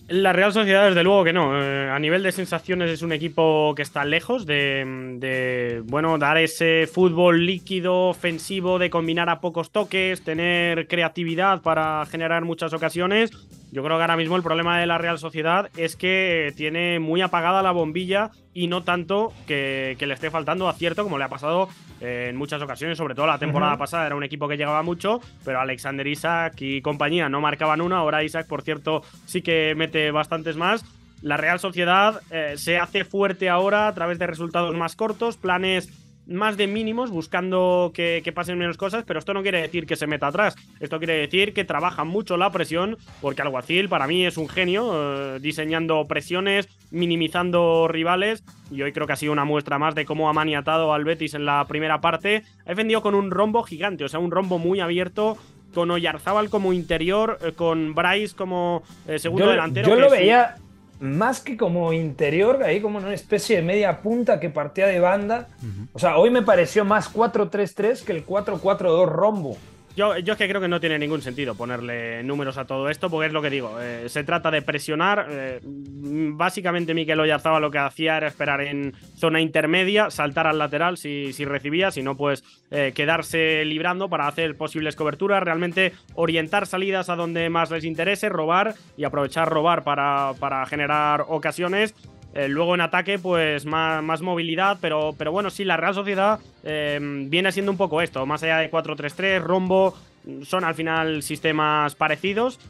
[0.09, 1.61] La Real Sociedad, desde luego que no.
[1.61, 4.85] Eh, a nivel de sensaciones es un equipo que está lejos de,
[5.19, 12.07] de, bueno, dar ese fútbol líquido, ofensivo, de combinar a pocos toques, tener creatividad para
[12.07, 13.33] generar muchas ocasiones.
[13.73, 17.21] Yo creo que ahora mismo el problema de la Real Sociedad es que tiene muy
[17.21, 21.69] apagada la bombilla y no tanto que, le esté faltando acierto como le ha pasado
[22.01, 25.61] en muchas ocasiones, sobre todo la temporada pasada era un equipo que llegaba mucho, pero
[25.61, 30.57] Alexander Isaac y compañía no marcaban una, ahora Isaac por cierto sí que mete bastantes
[30.57, 30.85] más.
[31.23, 35.91] La Real Sociedad eh, se hace fuerte ahora a través de resultados más cortos, planes
[36.27, 40.07] más de mínimos, buscando que, pasen menos cosas, pero esto no quiere decir que se
[40.07, 40.57] meta atrás.
[40.81, 44.91] Esto quiere decir que trabaja mucho la presión, porque Alguacil para mí es un genio,
[44.95, 50.05] eh, diseñando presiones, minimizando rivales, y hoy creo que ha sido una muestra más de
[50.05, 52.43] cómo ha maniatado al Betis en la primera parte.
[52.65, 55.39] Ha defendido con un rombo gigante, o sea, un rombo muy abierto,
[55.75, 59.89] con Oyarzábal como interior, eh, con Bryce como eh, segundo delantero.
[59.89, 60.57] Yo lo veía
[61.01, 65.49] más que como interior, ahí como una especie de media punta que partía de banda.
[65.93, 69.57] O sea, hoy me pareció más 4-3-3 que el 4-4-2 rombo.
[69.97, 73.29] Yo, es que creo que no tiene ningún sentido ponerle números a todo esto, porque
[73.29, 73.81] es lo que digo.
[73.81, 75.27] Eh, se trata de presionar.
[75.31, 80.99] Eh, básicamente, Miquel Oyarzaba lo que hacía era esperar en zona intermedia, saltar al lateral
[80.99, 85.43] si, si recibía, si no, pues eh, quedarse librando para hacer posibles coberturas.
[85.43, 91.25] Realmente orientar salidas a donde más les interese, robar y aprovechar robar para, para generar
[91.27, 91.95] ocasiones.
[92.37, 96.99] Eh, luego en ataque, pues más, movilidad, pero, pero bueno, sí, la Real Sociedad eh,
[97.01, 99.95] viene siendo un poco esto, más allá de 4-3-3, rombo,
[100.43, 102.61] son al final sistemas parecidos.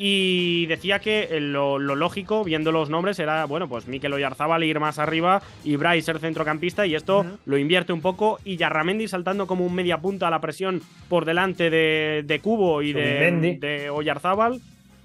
[0.00, 5.00] Y decía que lo, lógico, viendo los nombres, era, bueno, pues Mikel Oyarzábal ir más
[5.00, 8.38] arriba y Bryce ser centrocampista, y esto lo invierte un poco.
[8.44, 12.92] Y Yarramendi saltando como un media punta a la presión por delante de, Cubo y
[12.92, 14.60] de, de Oyarzábal.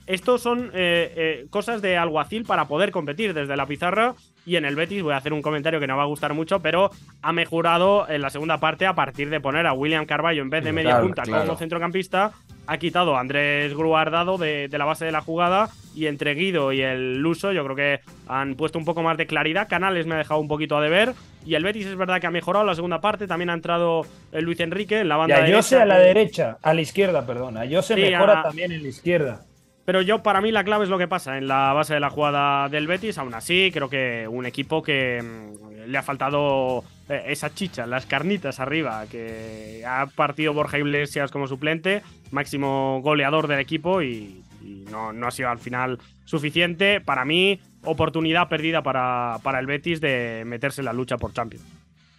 [0.06, 4.16] Estos son eh, eh, cosas de alguacil para poder competir desde la pizarra.
[4.46, 6.60] Y en el Betis voy a hacer un comentario que no va a gustar mucho,
[6.60, 10.50] pero ha mejorado en la segunda parte a partir de poner a William Carballo en
[10.50, 12.32] vez de media punta como centrocampista.
[12.68, 16.72] Ha quitado a Andrés Gruardado de, de, la base de la jugada y entre Guido
[16.72, 19.68] y el Luso yo creo que han puesto un poco más de claridad.
[19.70, 21.14] Canales me ha dejado un poquito a deber.
[21.46, 23.28] Y el Betis es verdad que ha mejorado la segunda parte.
[23.28, 25.48] También ha entrado el Luis Enrique en la banda.
[25.48, 27.58] Y a Jose a la derecha, a la izquierda, perdón.
[27.58, 29.46] A Jose mejora también en la izquierda.
[29.86, 32.10] Pero yo, para mí, la clave es lo que pasa en la base de la
[32.10, 33.18] jugada del Betis.
[33.18, 38.06] Aún así, creo que un equipo que mm, le ha faltado eh, esa chicha, las
[38.06, 44.42] carnitas arriba, que ha partido Borja Iglesias como suplente, máximo goleador del equipo y,
[44.90, 47.02] no, ha sido al final suficiente.
[47.02, 51.66] Para mí, oportunidad perdida para, para el Betis de meterse en la lucha por Champions.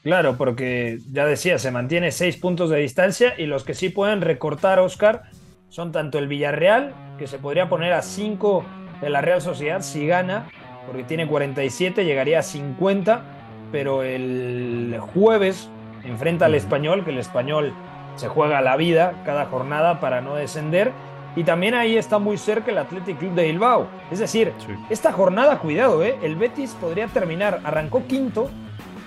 [0.02, 4.20] Claro, porque ya decía, se mantiene seis puntos de distancia y los que sí pueden
[4.20, 5.22] recortar, Oscar,
[5.74, 8.64] son tanto el Villarreal, que se podría poner a 5
[9.00, 10.46] de la Real Sociedad si gana,
[10.86, 13.22] porque tiene 47, llegaría a 50,
[13.72, 15.68] pero el jueves
[16.04, 17.72] enfrenta al español, que el español
[18.14, 20.92] se juega la vida cada jornada para no descender.
[21.34, 23.88] Y también ahí está muy cerca el Athletic Club de Bilbao.
[24.12, 24.52] Es decir,
[24.90, 26.14] esta jornada, cuidado, ¿eh?
[26.22, 28.48] el Betis podría terminar, arrancó quinto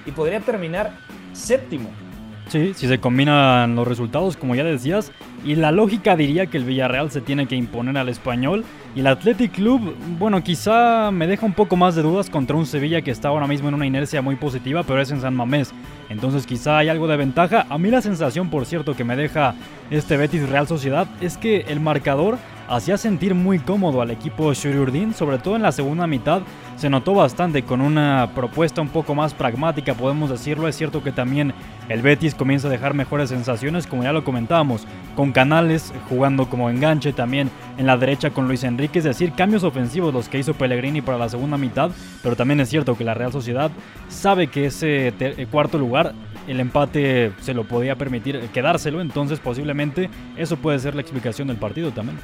[0.05, 0.91] y podría terminar
[1.31, 2.06] séptimo.
[2.49, 5.11] Sí, si se combinan los resultados, como ya decías,
[5.43, 8.63] y la lógica diría que el Villarreal se tiene que imponer al español.
[8.95, 12.65] Y el Athletic Club, bueno, quizá me deja un poco más de dudas contra un
[12.65, 15.71] Sevilla que está ahora mismo en una inercia muy positiva, pero es en San Mamés.
[16.09, 17.67] Entonces quizá hay algo de ventaja.
[17.69, 19.53] A mí la sensación, por cierto, que me deja
[19.91, 25.13] este Betis Real Sociedad es que el marcador hacía sentir muy cómodo al equipo Shuriurdin,
[25.13, 26.41] sobre todo en la segunda mitad.
[26.77, 30.67] Se notó bastante con una propuesta un poco más pragmática, podemos decirlo.
[30.67, 31.51] Es cierto que también
[31.89, 34.85] el Betis comienza a dejar mejores sensaciones, como ya lo comentábamos,
[35.15, 39.63] con Canales jugando como enganche también en la derecha con Luis Enrique, es decir, cambios
[39.63, 41.89] ofensivos los que hizo Pellegrini para la segunda mitad,
[42.21, 43.71] pero también es cierto que la Real Sociedad
[44.07, 45.11] sabe que ese
[45.49, 46.13] cuarto lugar
[46.47, 51.57] el empate se lo podía permitir quedárselo, entonces posiblemente eso puede ser la explicación del
[51.57, 52.19] partido también.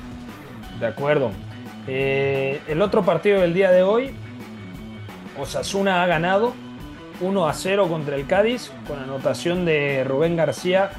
[0.80, 1.32] De acuerdo.
[1.88, 4.16] Eh, el otro partido del día de hoy,
[5.39, 6.54] Osasuna ha ganado
[7.22, 10.91] 1 a 0 contra el Cádiz con anotación de Rubén García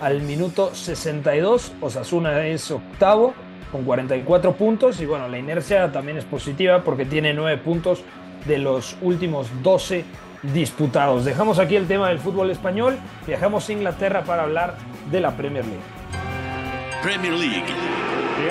[0.00, 1.72] al minuto 62.
[1.80, 3.34] Osasuna es octavo
[3.70, 8.02] con 44 puntos y bueno, la inercia también es positiva porque tiene 9 puntos
[8.44, 10.04] de los últimos 12
[10.42, 11.24] disputados.
[11.24, 14.76] Dejamos aquí el tema del fútbol español, viajamos a Inglaterra para hablar
[15.10, 15.80] de la Premier League.
[17.02, 17.64] Premier League.
[18.36, 18.50] The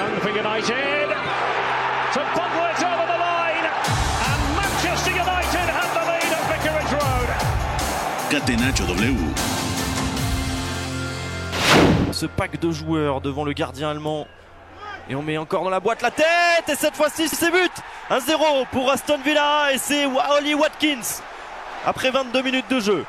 [8.46, 9.16] Catenaccio W.
[12.12, 14.26] Ce pack de joueurs devant le gardien allemand.
[15.10, 16.26] Et on met encore dans la boîte la tête.
[16.68, 17.72] Et cette fois-ci, c'est but.
[18.10, 19.72] 1-0 pour Aston Villa.
[19.74, 21.22] Et c'est Oli Watkins.
[21.86, 23.06] Après 22 minutes de jeu.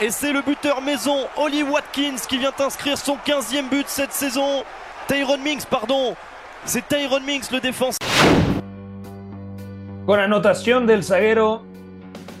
[0.00, 4.64] Et c'est le buteur maison, Oli Watkins, qui vient inscrire son 15e but cette saison.
[5.06, 6.16] Tyron Minks, pardon.
[6.64, 7.98] C'est Tyron Minks, le défenseur.
[10.06, 11.62] Con anotación del zaguero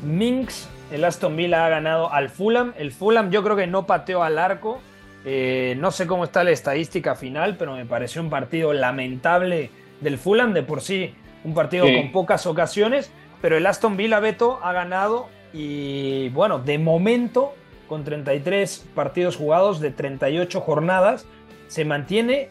[0.02, 2.72] Minks, el Aston Villa ha ganado al Fulham.
[2.78, 4.80] El Fulham yo creo que no pateó al arco.
[5.24, 9.70] Eh, no sé cómo está la estadística final, pero me pareció un partido lamentable
[10.00, 10.52] del Fulham.
[10.52, 11.96] De por sí, un partido Sí.
[11.96, 13.10] con pocas ocasiones.
[13.40, 17.54] Pero el Aston Villa, Beto, ha ganado y bueno, de momento,
[17.88, 21.26] con 33 partidos jugados de 38 jornadas,
[21.68, 22.48] se mantiene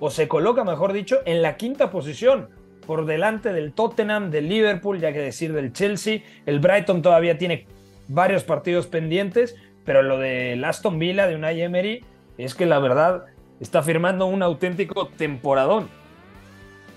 [0.00, 2.48] o se coloca, mejor dicho, en la quinta posición,
[2.86, 6.20] por delante del Tottenham, del Liverpool, ya que decir del Chelsea.
[6.44, 7.66] El Brighton todavía tiene
[8.08, 12.04] varios partidos pendientes, pero lo del Aston Villa, de Unai Emery,
[12.38, 13.26] es que la verdad
[13.60, 15.88] está firmando un auténtico temporadón.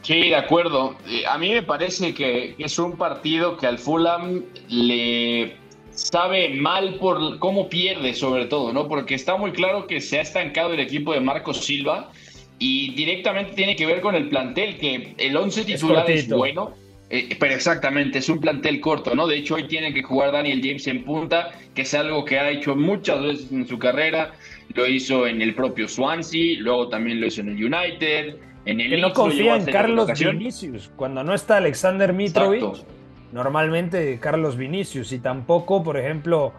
[0.02, 0.96] Sí, de acuerdo.
[1.08, 5.58] Eh, A mí me parece que es un partido que al Fulham le
[5.91, 8.88] sabe mal por cómo pierde, sobre todo, ¿no?
[8.88, 12.12] Porque está muy claro que se ha estancado el equipo de Marcos Silva
[12.60, 16.74] y directamente tiene que ver con el plantel, que el 11 titular es, bueno,
[17.10, 19.28] eh, pero exactamente, es un plantel corto, ¿no?
[19.28, 22.50] De hecho, hoy tiene que jugar Daniel James en punta, que es algo que ha
[22.50, 24.34] hecho muchas veces en su carrera.
[24.74, 28.36] Lo hizo en el propio Swansea, luego también lo hizo en el United.
[28.65, 30.12] En el Que no confía en Carlos.
[30.20, 30.91] Vinicius.
[30.98, 32.86] Cuando no está Alexander Mitrovic, Exacto.
[33.32, 36.52] normalmente Carlos Vinicius y tampoco, por ejemplo,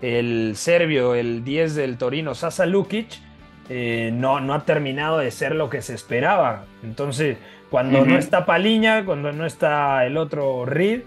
[0.00, 3.08] el serbio, el 10 del Torino, Sasa Lukic,
[3.68, 6.64] eh, no, no ha terminado de ser lo que se esperaba.
[6.82, 7.36] Entonces,
[7.70, 8.10] cuando Ujú.
[8.10, 11.02] no está Paliña, cuando no está el otro Reed,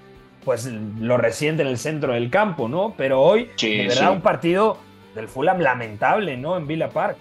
[0.45, 2.93] pues lo resiente en el centro del campo, ¿no?
[2.97, 4.15] Pero hoy, Sí, de verdad, sí.
[4.15, 4.77] un partido
[5.15, 6.57] del Fulham lamentable, ¿no?
[6.57, 7.17] En Villa Park.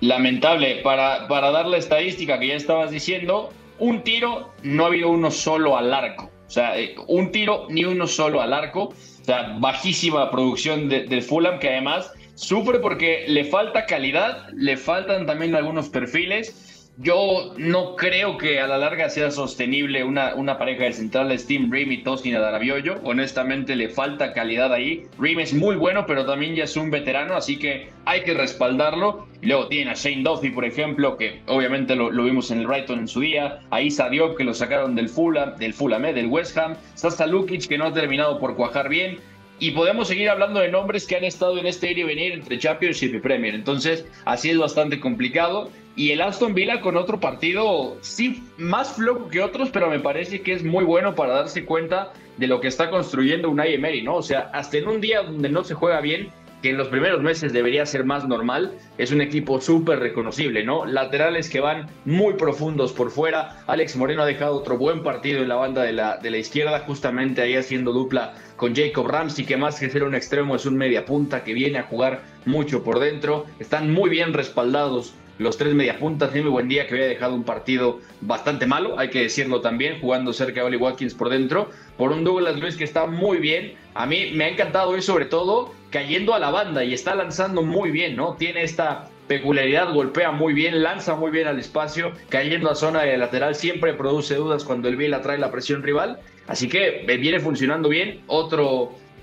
[0.00, 5.08] Lamentable, para, para dar la estadística que ya estabas diciendo, un tiro, no ha habido
[5.10, 6.30] uno solo al arco.
[6.46, 8.84] O sea, eh, un tiro, ni uno solo al arco.
[8.84, 14.76] O sea, bajísima producción de- del Fulham, que además sufre porque le falta calidad, le
[14.76, 16.69] faltan también algunos perfiles.
[16.96, 21.70] Yo no creo que a la larga sea sostenible una, una pareja de centrales, Tim
[21.72, 23.00] Ream y Tosin Adarabioyo.
[23.04, 25.06] Honestamente, le falta calidad ahí.
[25.18, 29.28] Ream es muy bueno, pero también ya es un veterano, así que hay que respaldarlo.
[29.40, 32.98] Y luego tienen a Shane Duffy, por ejemplo, que obviamente lo, vimos en el Brighton
[32.98, 33.60] en su día.
[33.70, 36.76] A Isa Diop, que lo sacaron del Fulham, del Fulham, eh, del West Ham.
[36.94, 39.18] Sasa Lukic, que no ha terminado por cuajar bien.
[39.60, 42.58] Y podemos seguir hablando de nombres que han estado en este ir y venir entre
[42.58, 43.54] Championship y Premier.
[43.54, 45.70] Entonces, así es bastante complicado.
[45.96, 50.40] Y el Aston Villa con otro partido, sí, más flojo que otros, pero me parece
[50.40, 54.16] que es muy bueno para darse cuenta de lo que está construyendo Unai Emery, ¿no?
[54.16, 56.30] O sea, hasta en un día donde no se juega bien,
[56.62, 60.84] que en los primeros meses debería ser más normal, es un equipo súper reconocible, ¿no?
[60.84, 63.62] Laterales que van muy profundos por fuera.
[63.66, 66.80] Alex Moreno ha dejado otro buen partido en la banda de la, de la izquierda,
[66.80, 70.76] justamente ahí haciendo dupla con Jacob Ramsey, que más que ser un extremo es un
[70.76, 73.46] media punta que viene a jugar mucho por dentro.
[73.58, 76.32] Están muy bien respaldados los tres mediapuntas.
[76.32, 80.60] Jimmy Buendía que había dejado un partido bastante malo, hay que decirlo también, jugando cerca
[80.60, 83.74] de Oli Watkins por dentro, por un Douglas Luis que está muy bien.
[83.94, 87.62] A mí me ha encantado y sobre todo cayendo a la banda y está lanzando
[87.62, 88.34] muy bien, ¿no?
[88.34, 93.16] Tiene esta peculiaridad, golpea muy bien, lanza muy bien al espacio, cayendo a zona de
[93.16, 96.18] lateral, siempre produce dudas cuando el Vila trae la presión rival.
[96.48, 98.20] Así que viene funcionando bien.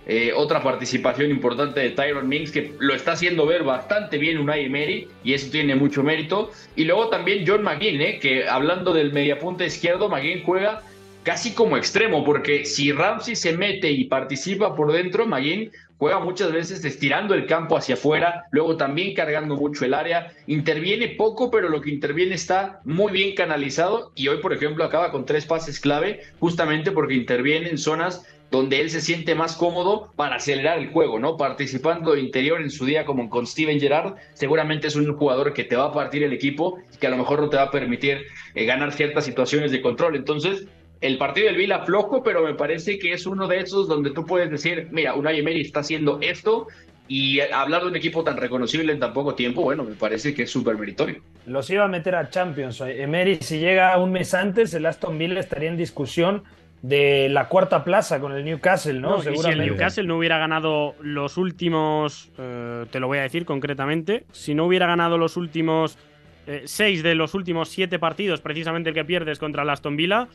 [0.09, 4.63] Eh, otra participación importante de Tyron Minks, que lo está haciendo ver bastante bien Unai
[4.63, 6.51] Emery, y eso tiene mucho mérito.
[6.77, 10.81] Y luego también John McGinn, eh, que hablando del mediapunta izquierdo, McGinn juega
[11.23, 16.51] casi como extremo, porque si Ramsey se mete y participa por dentro, McGinn juega muchas
[16.51, 21.69] veces estirando el campo hacia afuera, luego también cargando mucho el área, interviene poco, pero
[21.69, 25.79] lo que interviene está muy bien canalizado y hoy, por ejemplo, acaba con tres pases
[25.79, 30.89] clave, justamente porque interviene en zonas donde él se siente más cómodo para acelerar el
[30.89, 31.35] juego, ¿no?
[31.35, 35.65] Participando de interior en su día como con Steven Gerrard, seguramente es un jugador que
[35.65, 37.71] te va a partir el equipo y que a lo mejor no te va a
[37.71, 38.25] permitir
[38.55, 40.15] eh, ganar ciertas situaciones de control.
[40.15, 40.65] Entonces,
[41.01, 44.25] el partido del Vila flojo, pero me parece que es uno de esos donde tú
[44.25, 46.67] puedes decir, mira, Unai Emery está haciendo esto
[47.07, 50.43] y hablar de un equipo tan reconocible en tan poco tiempo, bueno, me parece que
[50.43, 51.21] es súper meritorio.
[51.45, 52.81] Los iba a meter a Champions.
[52.81, 56.43] Emery, si llega un mes antes, el Aston Villa estaría en discusión
[56.81, 59.21] de la cuarta plaza con el Newcastle, ¿no?
[59.21, 64.25] si el Newcastle no hubiera ganado los últimos, eh, te lo voy a decir concretamente,
[64.31, 65.97] si no hubiera ganado los últimos
[66.45, 70.27] eh, seis de los últimos siete partidos, precisamente el que pierdes contra el Aston Villa,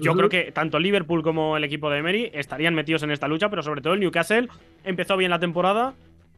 [0.00, 3.48] yo creo que tanto Liverpool como el equipo de Emery estarían metidos en esta lucha,
[3.50, 4.48] pero sobre todo el Newcastle
[4.84, 5.94] empezó bien la temporada,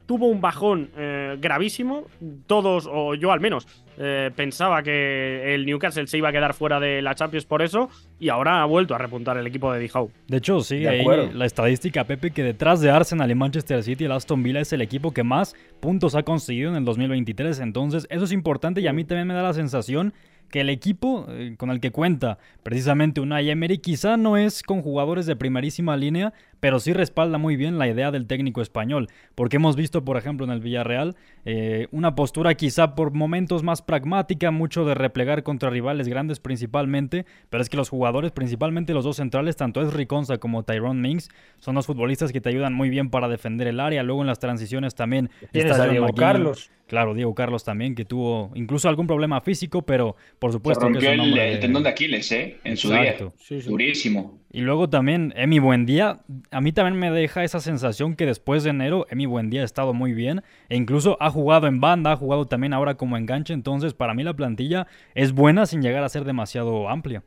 [0.07, 2.07] tuvo un bajón eh, gravísimo.
[2.47, 3.67] Todos, o yo al menos,
[3.99, 7.91] eh, pensaba que el Newcastle se iba a quedar fuera de la Champions por eso.
[8.19, 10.11] Y ahora ha vuelto a repuntar el equipo de Dijau.
[10.29, 14.13] De hecho, sí, ahí la estadística, Pepe, que detrás de Arsenal y Manchester City, el
[14.13, 17.61] Aston Villa es el equipo que más puntos ha conseguido en el 2023.
[17.61, 20.15] Entonces, eso es importante y a mí también me da la sensación
[20.51, 24.83] que el equipo eh, con el que cuenta precisamente Unai Emery quizá no es con
[24.83, 29.57] jugadores de primerísima línea, pero sí respalda muy bien la idea del técnico español, porque
[29.57, 34.51] hemos visto, por ejemplo, en el Villarreal eh, una postura quizá por momentos más pragmática,
[34.51, 39.17] mucho de replegar contra rivales grandes principalmente, pero es que los jugadores, principalmente los dos
[39.17, 41.29] centrales, tanto es Riconza como Tyrone Minks,
[41.59, 44.39] son los futbolistas que te ayudan muy bien para defender el área, luego en las
[44.39, 46.71] transiciones también está a Diego Carlos.
[46.87, 50.87] Claro, Diego Carlos también, que tuvo incluso algún problema físico, pero por supuesto.
[50.87, 52.59] Se rompió el, tendón de Aquiles, ¿eh?
[52.63, 53.17] En su día.
[53.67, 54.39] Durísimo.
[54.57, 58.71] Y luego también, Emi Buendía, a mí también me deja esa sensación que después de
[58.71, 60.43] enero, Emi Buendía ha estado muy bien.
[60.71, 63.53] E incluso ha jugado en banda, ha jugado también ahora como enganche.
[63.53, 67.23] Entonces, para mí la plantilla es buena sin llegar a ser demasiado amplia.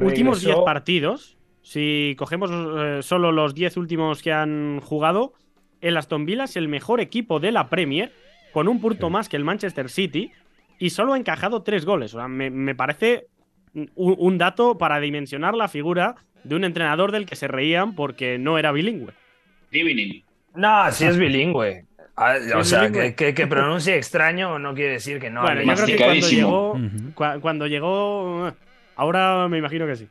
[0.00, 5.34] Últimos 10 partidos, si cogemos eh, solo los 10 últimos que han jugado,
[5.80, 8.12] el Aston Villa es el mejor equipo de la Premier
[8.52, 10.32] con un punto más que el Manchester City
[10.80, 12.12] y solo ha encajado tres goles.
[12.14, 13.28] O sea, me, parece
[13.94, 18.58] un, dato para dimensionar la figura de un entrenador del que se reían porque no
[18.58, 19.12] era bilingüe.
[20.54, 21.84] No, sí es bilingüe.
[22.16, 25.42] Ah, o sea, que, que, pronuncie extraño no quiere decir que no.
[25.42, 26.80] Bueno, yo creo que cuando llegó,
[27.40, 28.52] cuando llegó,
[28.96, 30.08] ahora me imagino que sí.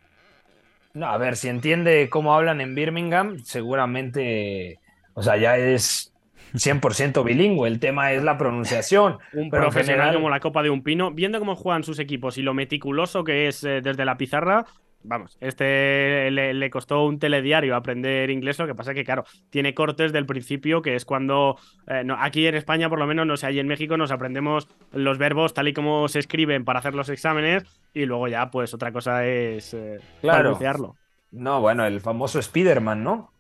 [0.94, 4.80] No, a ver, si entiende cómo hablan en Birmingham, seguramente,
[5.14, 6.12] o sea, ya es
[6.54, 7.68] 100% bilingüe.
[7.68, 9.20] El tema es la pronunciación.
[9.34, 12.54] Un profesional como la copa de un pino, viendo cómo juegan sus equipos y lo
[12.54, 14.66] meticuloso que es eh, desde la pizarra,
[15.04, 20.12] vamos, este le, costó un telediario aprender inglés, lo que pasa que, claro, tiene cortes
[20.12, 23.60] del principio, que es cuando, eh, aquí en España por lo menos, no sé, ahí
[23.60, 27.64] en México nos aprendemos los verbos tal y como se escriben para hacer los exámenes
[27.94, 30.96] y luego ya, pues otra cosa es eh, pronunciarlo.
[31.32, 33.32] No, bueno, el famoso Spiderman, ¿no?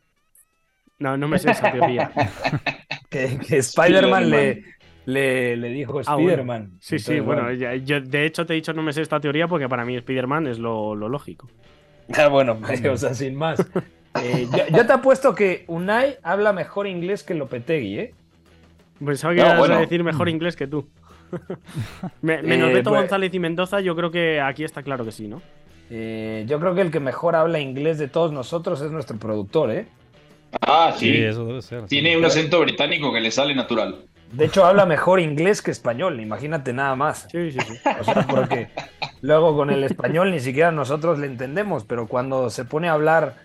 [1.00, 2.12] No, no me sé esa teoría.
[3.10, 4.64] que, Spider-Man le,
[5.06, 6.78] le, dijo ah, Spider-Man.
[6.80, 9.68] Sí, sí, bueno, yo de hecho te he dicho no me sé esta teoría porque
[9.68, 11.48] para mí Spider-Man es lo, lógico.
[12.18, 12.60] Ah, bueno,
[12.92, 13.60] o sea, sin más.
[14.24, 18.14] Eh, yo, te apuesto que Unai habla mejor inglés que Lopetegui, ¿eh?
[19.04, 20.88] Pensaba que ibas a decir mejor inglés que tú.
[22.22, 25.28] Menos eh, Beto pues- González y Mendoza, yo creo que aquí está claro que sí,
[25.28, 25.42] ¿no?
[25.92, 29.72] Eh, yo creo que el que mejor habla inglés de todos nosotros es nuestro productor,
[29.72, 29.88] ¿eh?
[30.62, 31.12] Ah, sí.
[31.24, 31.86] eso debe ser.
[31.86, 33.96] Tiene un acento británico que le sale natural.
[34.32, 37.28] De hecho, habla mejor inglés que español, imagínate nada más.
[37.32, 37.74] Sí, sí, sí.
[38.00, 38.70] O sea, porque
[39.22, 43.36] luego con el español ni siquiera nosotros le entendemos, pero cuando se pone a hablar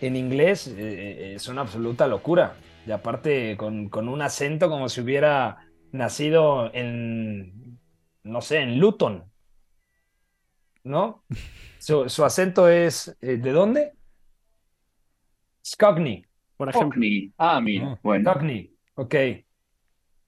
[0.00, 2.56] en inglés eh, es una absoluta locura.
[2.86, 7.78] Y aparte con, con, un acento como si hubiera nacido en,
[8.22, 9.24] no sé, en Luton.
[10.82, 11.24] ¿No?
[11.78, 13.92] Su, su acento es, eh, ¿de dónde?
[15.64, 16.26] Scogney.
[16.56, 17.02] Por ejemplo.
[17.38, 18.30] Ah, mira, bueno.
[18.30, 19.14] Scogney, ok.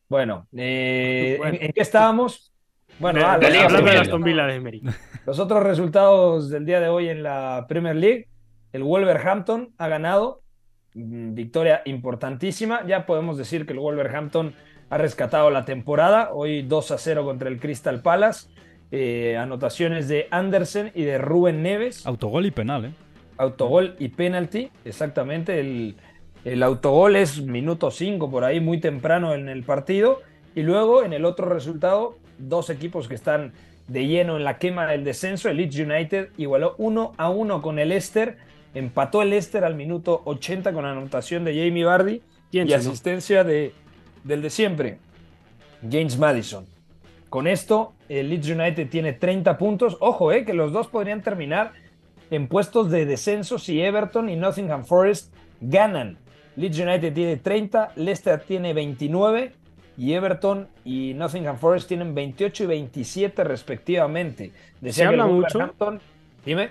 [0.09, 2.53] Bueno, eh, ¿en, ¿en, qué estábamos?
[2.99, 4.83] Bueno, de, ah, de, los, hablando de Aston Villa de Emery.
[5.27, 8.29] Los otros resultados del día de hoy en la Premier League.
[8.73, 10.43] El Wolverhampton ha ganado,
[10.95, 12.87] victoria importantísima.
[12.87, 14.55] Ya podemos decir que el Wolverhampton
[14.89, 16.31] ha rescatado la temporada.
[16.33, 18.49] Hoy 2 a 0 contra el Crystal Palace.
[18.93, 22.07] Eh, anotaciones de Andersen y de Rubén Neves.
[22.07, 22.93] Autogol y penal, ¿eh?
[23.39, 25.59] Autogol y penalti, exactamente.
[25.59, 25.97] El,
[26.47, 30.23] el autogol es minuto 5 por ahí, muy temprano en el partido.
[30.55, 33.53] Y luego en el otro resultado, dos equipos que están
[33.89, 35.49] de lleno en la quema del descenso.
[35.49, 38.39] El Leeds United igualó 1 a 1 con el Leicester.
[38.75, 42.23] Empató el Leicester al minuto 80 con la anotación de Jamie Vardy
[42.53, 43.73] y asistencia de,
[44.23, 44.99] del de siempre,
[45.83, 46.65] James Madison.
[47.29, 49.97] Con esto, el Leeds United tiene 30 puntos.
[49.99, 51.73] Ojo, eh, que los dos podrían terminar
[52.31, 56.19] en puestos de descenso si Everton y Nottingham Forest ganan.
[56.57, 59.53] Leeds United tiene 30, Leicester tiene 29
[59.99, 64.53] y Everton y Nottingham Forest tienen 28 y 27 respectivamente.
[64.81, 65.75] Decía Se habla mucho.
[66.45, 66.71] Dime.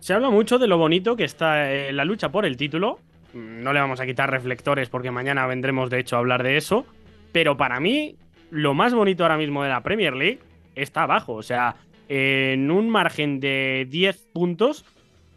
[0.00, 3.00] Se habla mucho de lo bonito que está eh, la lucha por el título.
[3.34, 6.86] No le vamos a quitar reflectores porque mañana vendremos de hecho a hablar de eso.
[7.32, 8.16] Pero para mí,
[8.50, 10.40] lo más bonito ahora mismo de la Premier League
[10.74, 11.34] está abajo.
[11.34, 11.76] O sea,
[12.08, 14.84] en un margen de 10 puntos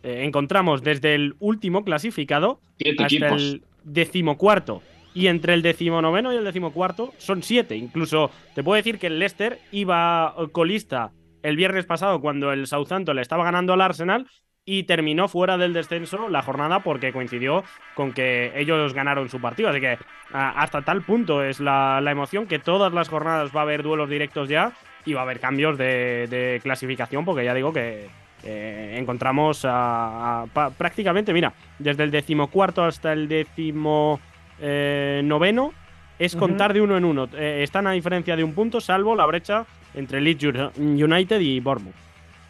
[0.02, 3.41] eh, encontramos desde el último clasificado Siete hasta equipos.
[3.41, 4.81] el decimocuarto.
[5.13, 7.75] Y entre el decimonoveno y el decimocuarto son siete.
[7.75, 11.11] Incluso te puedo decir que el Leicester iba colista
[11.43, 14.27] el viernes pasado cuando el Southampton le estaba ganando al Arsenal
[14.65, 17.63] y terminó fuera del descenso la jornada porque coincidió
[17.95, 19.69] con que ellos ganaron su partido.
[19.69, 19.97] Así que
[20.31, 24.49] hasta tal punto es la, emoción que todas las jornadas va a haber duelos directos
[24.49, 24.73] ya
[25.05, 28.09] y va a haber cambios de clasificación porque ya digo que
[28.44, 34.20] eh, encontramos a, a, prácticamente, mira, desde el decimocuarto hasta el décimo
[34.60, 35.74] eh, noveno
[36.20, 36.76] es contar uh -huh.
[36.76, 37.30] de uno en uno.
[37.34, 40.44] Eh, están a diferencia de un punto, salvo la brecha entre Leeds
[40.78, 41.96] United y Bournemouth.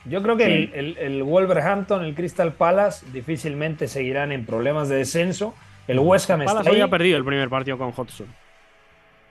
[0.05, 0.71] Yo creo que sí.
[0.73, 5.55] el, el, el, Wolverhampton, el Crystal Palace difícilmente seguirán en problemas de descenso.
[5.87, 6.75] El West Ham Palace está ahí.
[6.75, 8.27] había perdido el primer partido con Hodgson.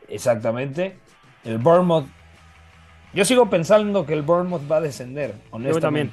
[0.09, 0.97] Exactamente.
[1.45, 2.07] El Bournemouth.
[3.15, 5.75] Yo sigo pensando que el Bournemouth va a descender, honestamente.
[5.75, 6.11] Yo también.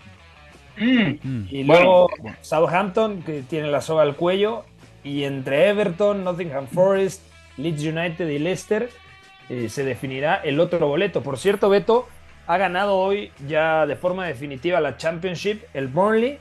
[0.80, 1.48] Mm.
[1.50, 2.38] Y luego bueno.
[2.42, 4.66] Southampton, que tiene la soga al cuello.
[5.04, 7.22] Y entre Everton, Nottingham Forest,
[7.58, 8.90] Leeds United y Leicester
[9.50, 11.22] eh, se definirá el otro boleto.
[11.24, 12.08] Por cierto, Beto
[12.48, 16.40] ha ganado hoy ya de forma definitiva la Championship el Burnley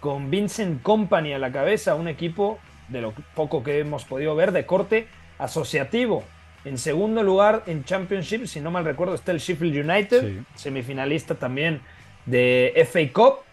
[0.00, 2.58] con Vincent Company a la cabeza, un equipo
[2.88, 5.08] de lo poco que hemos podido ver de corte
[5.38, 6.24] asociativo.
[6.64, 10.42] En segundo lugar en Championship, si no mal recuerdo, está el Sheffield United, sí.
[10.54, 11.80] semifinalista también
[12.26, 13.45] de FA Cup.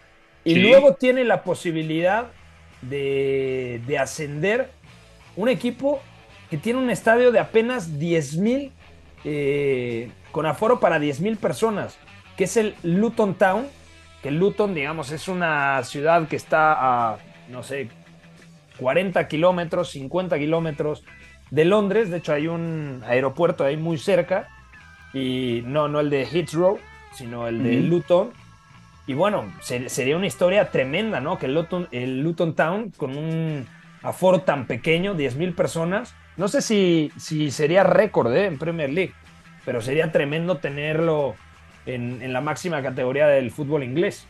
[0.44, 0.60] Y sí.
[0.60, 2.26] luego tiene la posibilidad
[2.82, 4.70] de, de, ascender
[5.36, 6.02] un equipo
[6.50, 8.70] que tiene un estadio de apenas 10.000,
[9.24, 11.96] eh, con aforo para 10.000 personas,
[12.36, 13.66] que es el Luton Town,
[14.22, 16.74] que Luton, digamos, es una ciudad que está
[17.12, 17.18] a,
[17.48, 17.88] no sé,
[18.78, 21.04] 40 kilómetros, 50 kilómetros
[21.50, 24.48] de Londres, de hecho hay un aeropuerto ahí muy cerca,
[25.14, 26.78] y no, no el de Heathrow,
[27.14, 27.88] sino el de uh -huh.
[27.88, 28.32] Luton,
[29.06, 31.38] y bueno, ser, sería una historia tremenda, ¿no?
[31.38, 33.66] Que el Luton, el Luton Town, con un
[34.02, 38.46] aforo tan pequeño, 10.000 personas, no sé si, si sería récord ¿eh?
[38.46, 39.12] en Premier League,
[39.64, 41.36] pero sería tremendo tenerlo
[41.86, 44.26] en, en, la máxima categoría del fútbol inglés.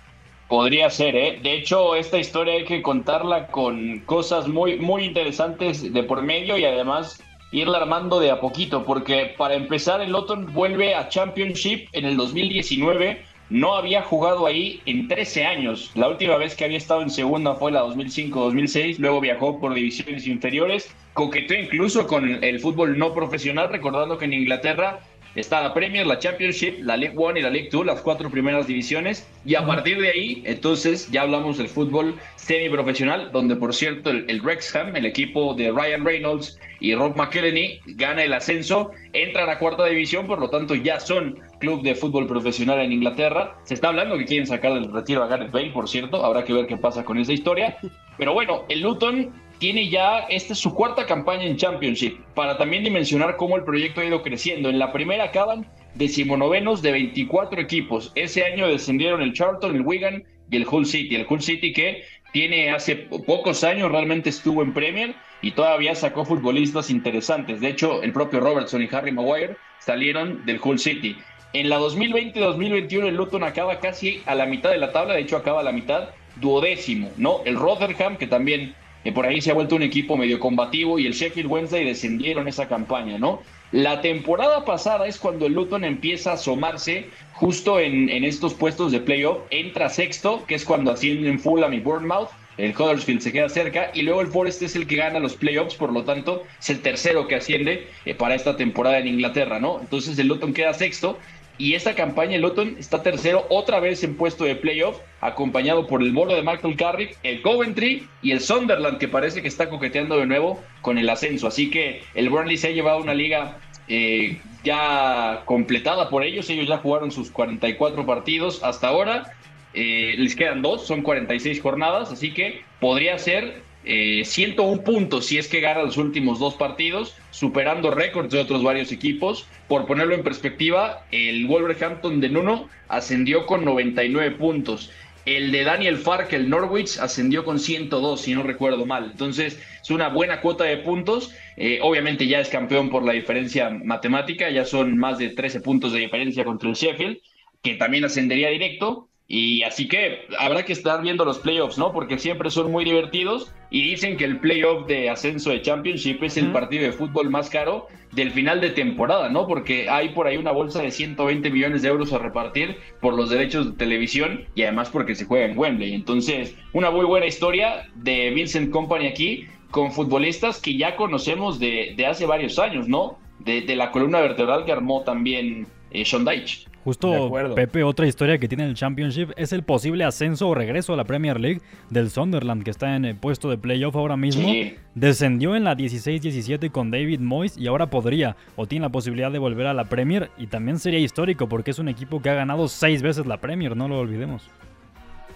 [0.48, 1.40] Podría ser, ¿eh?
[1.42, 6.58] De hecho, esta historia hay que contarla con cosas muy, muy interesantes de por medio
[6.58, 11.88] y además irla armando de a poquito, porque para empezar, el Luton vuelve a Championship
[11.92, 15.90] en el 2019 no había jugado ahí en 13 años.
[15.94, 20.26] La última vez que había estado en segunda fue la 2005-2006, luego viajó por divisiones
[20.26, 25.00] inferiores, coqueteó incluso con el fútbol no profesional, recordando que en Inglaterra
[25.34, 28.66] está la Premier, la Championship, la League One y la League Two, las cuatro primeras
[28.66, 34.10] divisiones, y a partir de ahí, entonces, ya hablamos del fútbol semiprofesional, donde por cierto
[34.10, 39.48] el, el Wrexham, el equipo de Ryan Reynolds y Rob McElhenney, gana el ascenso, entran
[39.48, 43.56] a cuarta división, por lo tanto ya son club de fútbol profesional en Inglaterra.
[43.64, 46.52] Se está hablando que quieren sacar del retiro a Gareth Bale, por cierto, habrá que
[46.52, 47.78] ver qué pasa con esa historia.
[48.18, 52.84] Pero bueno, el Luton tiene ya, esta es su cuarta campaña en Championship, para también
[52.84, 54.68] dimensionar cómo el proyecto ha ido creciendo.
[54.68, 58.12] En la primera acaban decimonovenos de 24 equipos.
[58.14, 61.14] Ese año descendieron el Charlton, el Wigan y el Hull City.
[61.14, 66.24] El Hull City que tiene hace pocos años realmente estuvo en Premier y todavía sacó
[66.24, 67.60] futbolistas interesantes.
[67.60, 71.16] De hecho, el propio Robertson y Harry Maguire salieron del Hull City.
[71.52, 75.36] En la 2020-2021 el Luton acaba casi a la mitad de la tabla, de hecho
[75.36, 77.42] acaba a la mitad, duodécimo, ¿no?
[77.44, 78.74] El Rotherham, que también
[79.04, 82.48] eh, por ahí se ha vuelto un equipo medio combativo, y el Sheffield Wednesday descendieron
[82.48, 83.42] esa campaña, ¿no?
[83.72, 89.00] La temporada pasada es cuando el Luton empieza a asomarse justo en, estos puestos de
[89.00, 93.90] playoff, entra sexto, que es cuando ascienden Fulham y Bournemouth, el Huddersfield se queda cerca
[93.92, 96.82] y luego el Forest es el que gana los playoffs, por lo tanto es el
[96.82, 99.80] tercero que asciende eh, para esta temporada en Inglaterra, ¿no?
[99.80, 101.18] Entonces el Luton queda sexto
[101.58, 106.02] y esta campaña el Luton está tercero otra vez en puesto de playoff, acompañado por
[106.02, 110.16] el Moro de Michael Carrick, el Coventry y el Sunderland que parece que está coqueteando
[110.16, 111.46] de nuevo con el ascenso.
[111.46, 116.50] Así que el Burnley se ha llevado una liga eh, ya completada por ellos.
[116.50, 119.32] Ellos ya jugaron sus 44 partidos hasta ahora
[119.74, 125.38] eh, les quedan dos, son 46 jornadas, así que podría ser 101 eh, puntos si
[125.38, 129.46] es que gana los últimos dos partidos, superando récords de otros varios equipos.
[129.68, 134.90] Por ponerlo en perspectiva, el Wolverhampton de Nuno ascendió con 99 puntos.
[135.26, 139.10] El de Daniel Fark, el Norwich, ascendió con 102, si no recuerdo mal.
[139.12, 141.32] Entonces, es una buena cuota de puntos.
[141.56, 145.92] Eh, obviamente ya es campeón por la diferencia matemática, ya son más de 13 puntos
[145.92, 147.18] de diferencia contra el Sheffield,
[147.62, 149.08] que también ascendería directo.
[149.26, 151.92] Y así que habrá que estar viendo los playoffs, ¿no?
[151.92, 156.36] Porque siempre son muy divertidos y dicen que el playoff de ascenso de Championship es
[156.36, 159.46] el partido de fútbol más caro del final de temporada, ¿no?
[159.46, 163.30] Porque hay por ahí una bolsa de 120 millones de euros a repartir por los
[163.30, 165.94] derechos de televisión y además porque se juega en Wembley.
[165.94, 171.96] Entonces, una muy buena historia de Vincent Company aquí con futbolistas que ya conocemos de,
[172.06, 173.18] hace varios años, ¿no?
[173.40, 176.66] De, la columna vertebral que armó también eh, Sean Dyche.
[176.84, 180.96] Justo, Pepe, otra historia que tiene el Championship es el posible ascenso o regreso a
[180.96, 184.46] la Premier League del Sunderland, que está en el puesto de playoff ahora mismo.
[184.94, 189.38] Descendió en la 16-17 con David Moyes y ahora podría o tiene la posibilidad de
[189.38, 190.30] volver a la Premier.
[190.36, 193.74] Y también sería histórico porque es un equipo que ha ganado seis veces la Premier,
[193.74, 194.50] no lo olvidemos.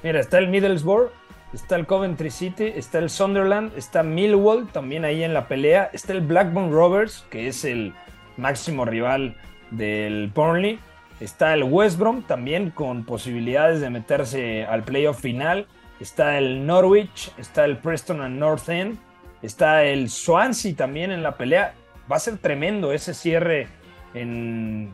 [0.03, 1.09] Mira, está el Middlesbrough,
[1.55, 6.13] está el Coventry City, está el Sunderland, está Millwall también ahí en la pelea, está
[6.13, 7.95] el Blackburn Rovers, que es el
[8.37, 9.35] máximo rival
[9.71, 10.79] del Burnley
[11.21, 15.67] Está el West Brom también con posibilidades de meterse al playoff final.
[16.01, 18.99] Está el Norwich, está el Preston and North End,
[19.43, 21.75] está el Swansea también en la pelea.
[22.11, 23.67] Va a ser tremendo ese cierre
[24.15, 24.91] en.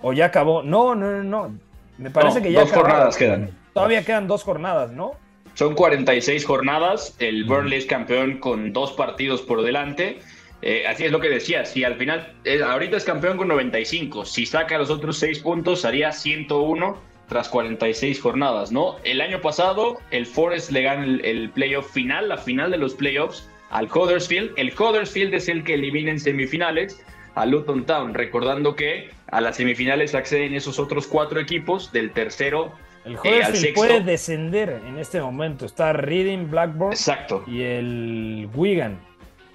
[0.00, 0.62] ¿O ya acabó?
[0.62, 1.58] No, no, no, no.
[1.98, 2.60] Me parece que ya.
[2.60, 3.50] Dos jornadas quedan.
[3.74, 5.12] Todavía quedan dos jornadas, ¿no?
[5.54, 7.14] Son 46 jornadas.
[7.18, 10.20] El Burnley es campeón con dos partidos por delante.
[10.62, 14.24] Eh, así es lo que decía, si al final, eh, ahorita es campeón con 95,
[14.24, 16.98] si saca los otros 6 puntos haría 101
[17.28, 18.96] tras 46 jornadas, ¿no?
[19.04, 23.48] El año pasado el Forest le gana el, playoff final, la final de los playoffs
[23.70, 24.52] al Huddersfield.
[24.56, 27.04] El Huddersfield es el que elimina en semifinales
[27.34, 32.72] a Luton Town, recordando que a las semifinales acceden esos otros cuatro equipos del tercero
[33.04, 35.66] el eh, Huddersfield puede descender en este momento.
[35.66, 37.44] Está Reading, Blackburn Exacto.
[37.46, 38.98] y el Wigan.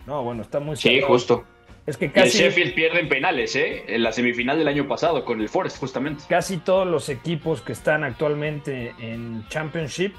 [0.05, 1.43] No, bueno, está muy Sí, justo.
[1.85, 2.37] Es que casi.
[2.37, 3.83] El Sheffield pierde en penales, ¿eh?
[3.87, 6.23] En la semifinal del año pasado con el Forest, justamente.
[6.29, 10.13] Casi todos los equipos que están actualmente en Championship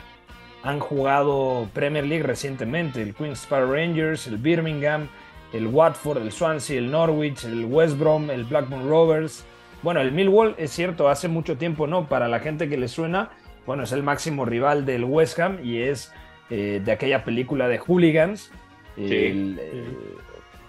[0.65, 3.03] han jugado Premier League recientemente.
[3.03, 5.09] El Queen's Park Rangers, el Birmingham,
[5.53, 9.45] el Watford, el Swansea, el Norwich, el West Brom, el Blackburn Rovers.
[9.83, 13.31] Bueno, el Millwall es cierto, hace mucho tiempo no, para la gente que le suena,
[13.67, 16.13] bueno, es el máximo rival del West Ham y es
[16.51, 18.53] eh, de aquella película de Hooligans
[18.97, 19.57] eh,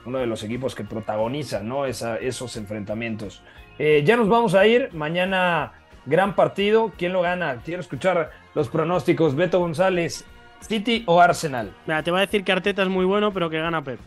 [0.06, 1.86] uno de los equipos que protagoniza ¿no?
[1.86, 3.42] esos enfrentamientos.
[3.80, 4.90] Eh, ya nos vamos a ir.
[4.94, 5.74] Mañana,
[6.06, 6.92] gran partido.
[6.98, 7.62] ¿Quién lo gana?
[7.64, 9.36] Quiero escuchar los pronósticos.
[9.36, 10.26] Beto González,
[10.62, 11.74] ¿City o Arsenal?
[12.04, 14.00] te va a decir que Arteta es muy bueno, pero que gana Pep.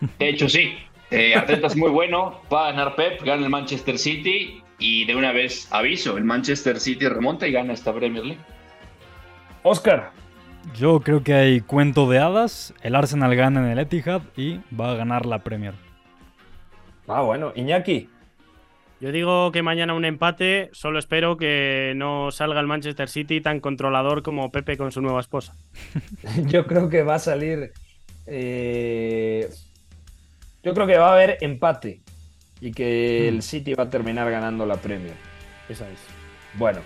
[0.18, 0.74] De hecho, sí.
[1.10, 2.40] Eh, Arteta es muy bueno.
[2.52, 4.62] Va a ganar Pep, gana el Manchester City.
[4.78, 8.42] Y de una vez aviso: el Manchester City remonta y gana esta Premier League.
[9.62, 10.12] Oscar.
[10.74, 12.74] Yo creo que hay cuento de hadas.
[12.82, 15.74] El Arsenal gana en el Etihad y va a ganar la Premier.
[17.06, 17.52] Ah, bueno.
[17.54, 18.10] Iñaki.
[19.00, 20.70] Yo digo que mañana un empate.
[20.72, 25.20] Solo espero que no salga el Manchester City tan controlador como Pepe con su nueva
[25.20, 25.54] esposa.
[26.46, 27.72] Yo creo que va a salir.
[28.26, 29.48] Eh,
[30.62, 32.00] yo creo que va a haber empate
[32.60, 33.42] y que el mm.
[33.42, 35.14] City va a terminar ganando la Premier.
[35.68, 36.00] Esa es.
[36.54, 36.80] Bueno,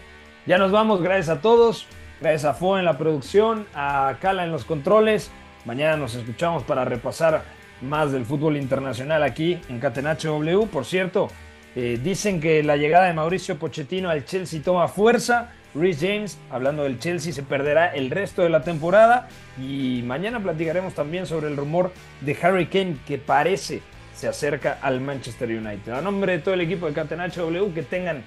[0.44, 1.00] ya nos vamos.
[1.00, 1.86] Gracias a todos.
[2.20, 5.30] Gracias a Fo en la producción, a Cala en los controles.
[5.64, 7.42] Mañana nos escuchamos para repasar
[7.80, 10.66] más del fútbol internacional aquí en Catenacho W.
[10.66, 11.28] Por cierto,
[11.74, 15.52] eh, dicen que la llegada de Mauricio Pochettino al Chelsea toma fuerza.
[15.74, 19.28] Rhys James, hablando del Chelsea, se perderá el resto de la temporada.
[19.58, 21.90] Y mañana platicaremos también sobre el rumor
[22.20, 23.80] de Harry Kane que parece
[24.14, 25.92] se acerca al Manchester United.
[25.92, 28.24] A nombre de todo el equipo de Catenacho W, que tengan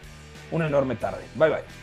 [0.49, 1.21] una enorme tarde.
[1.35, 1.82] Bye bye.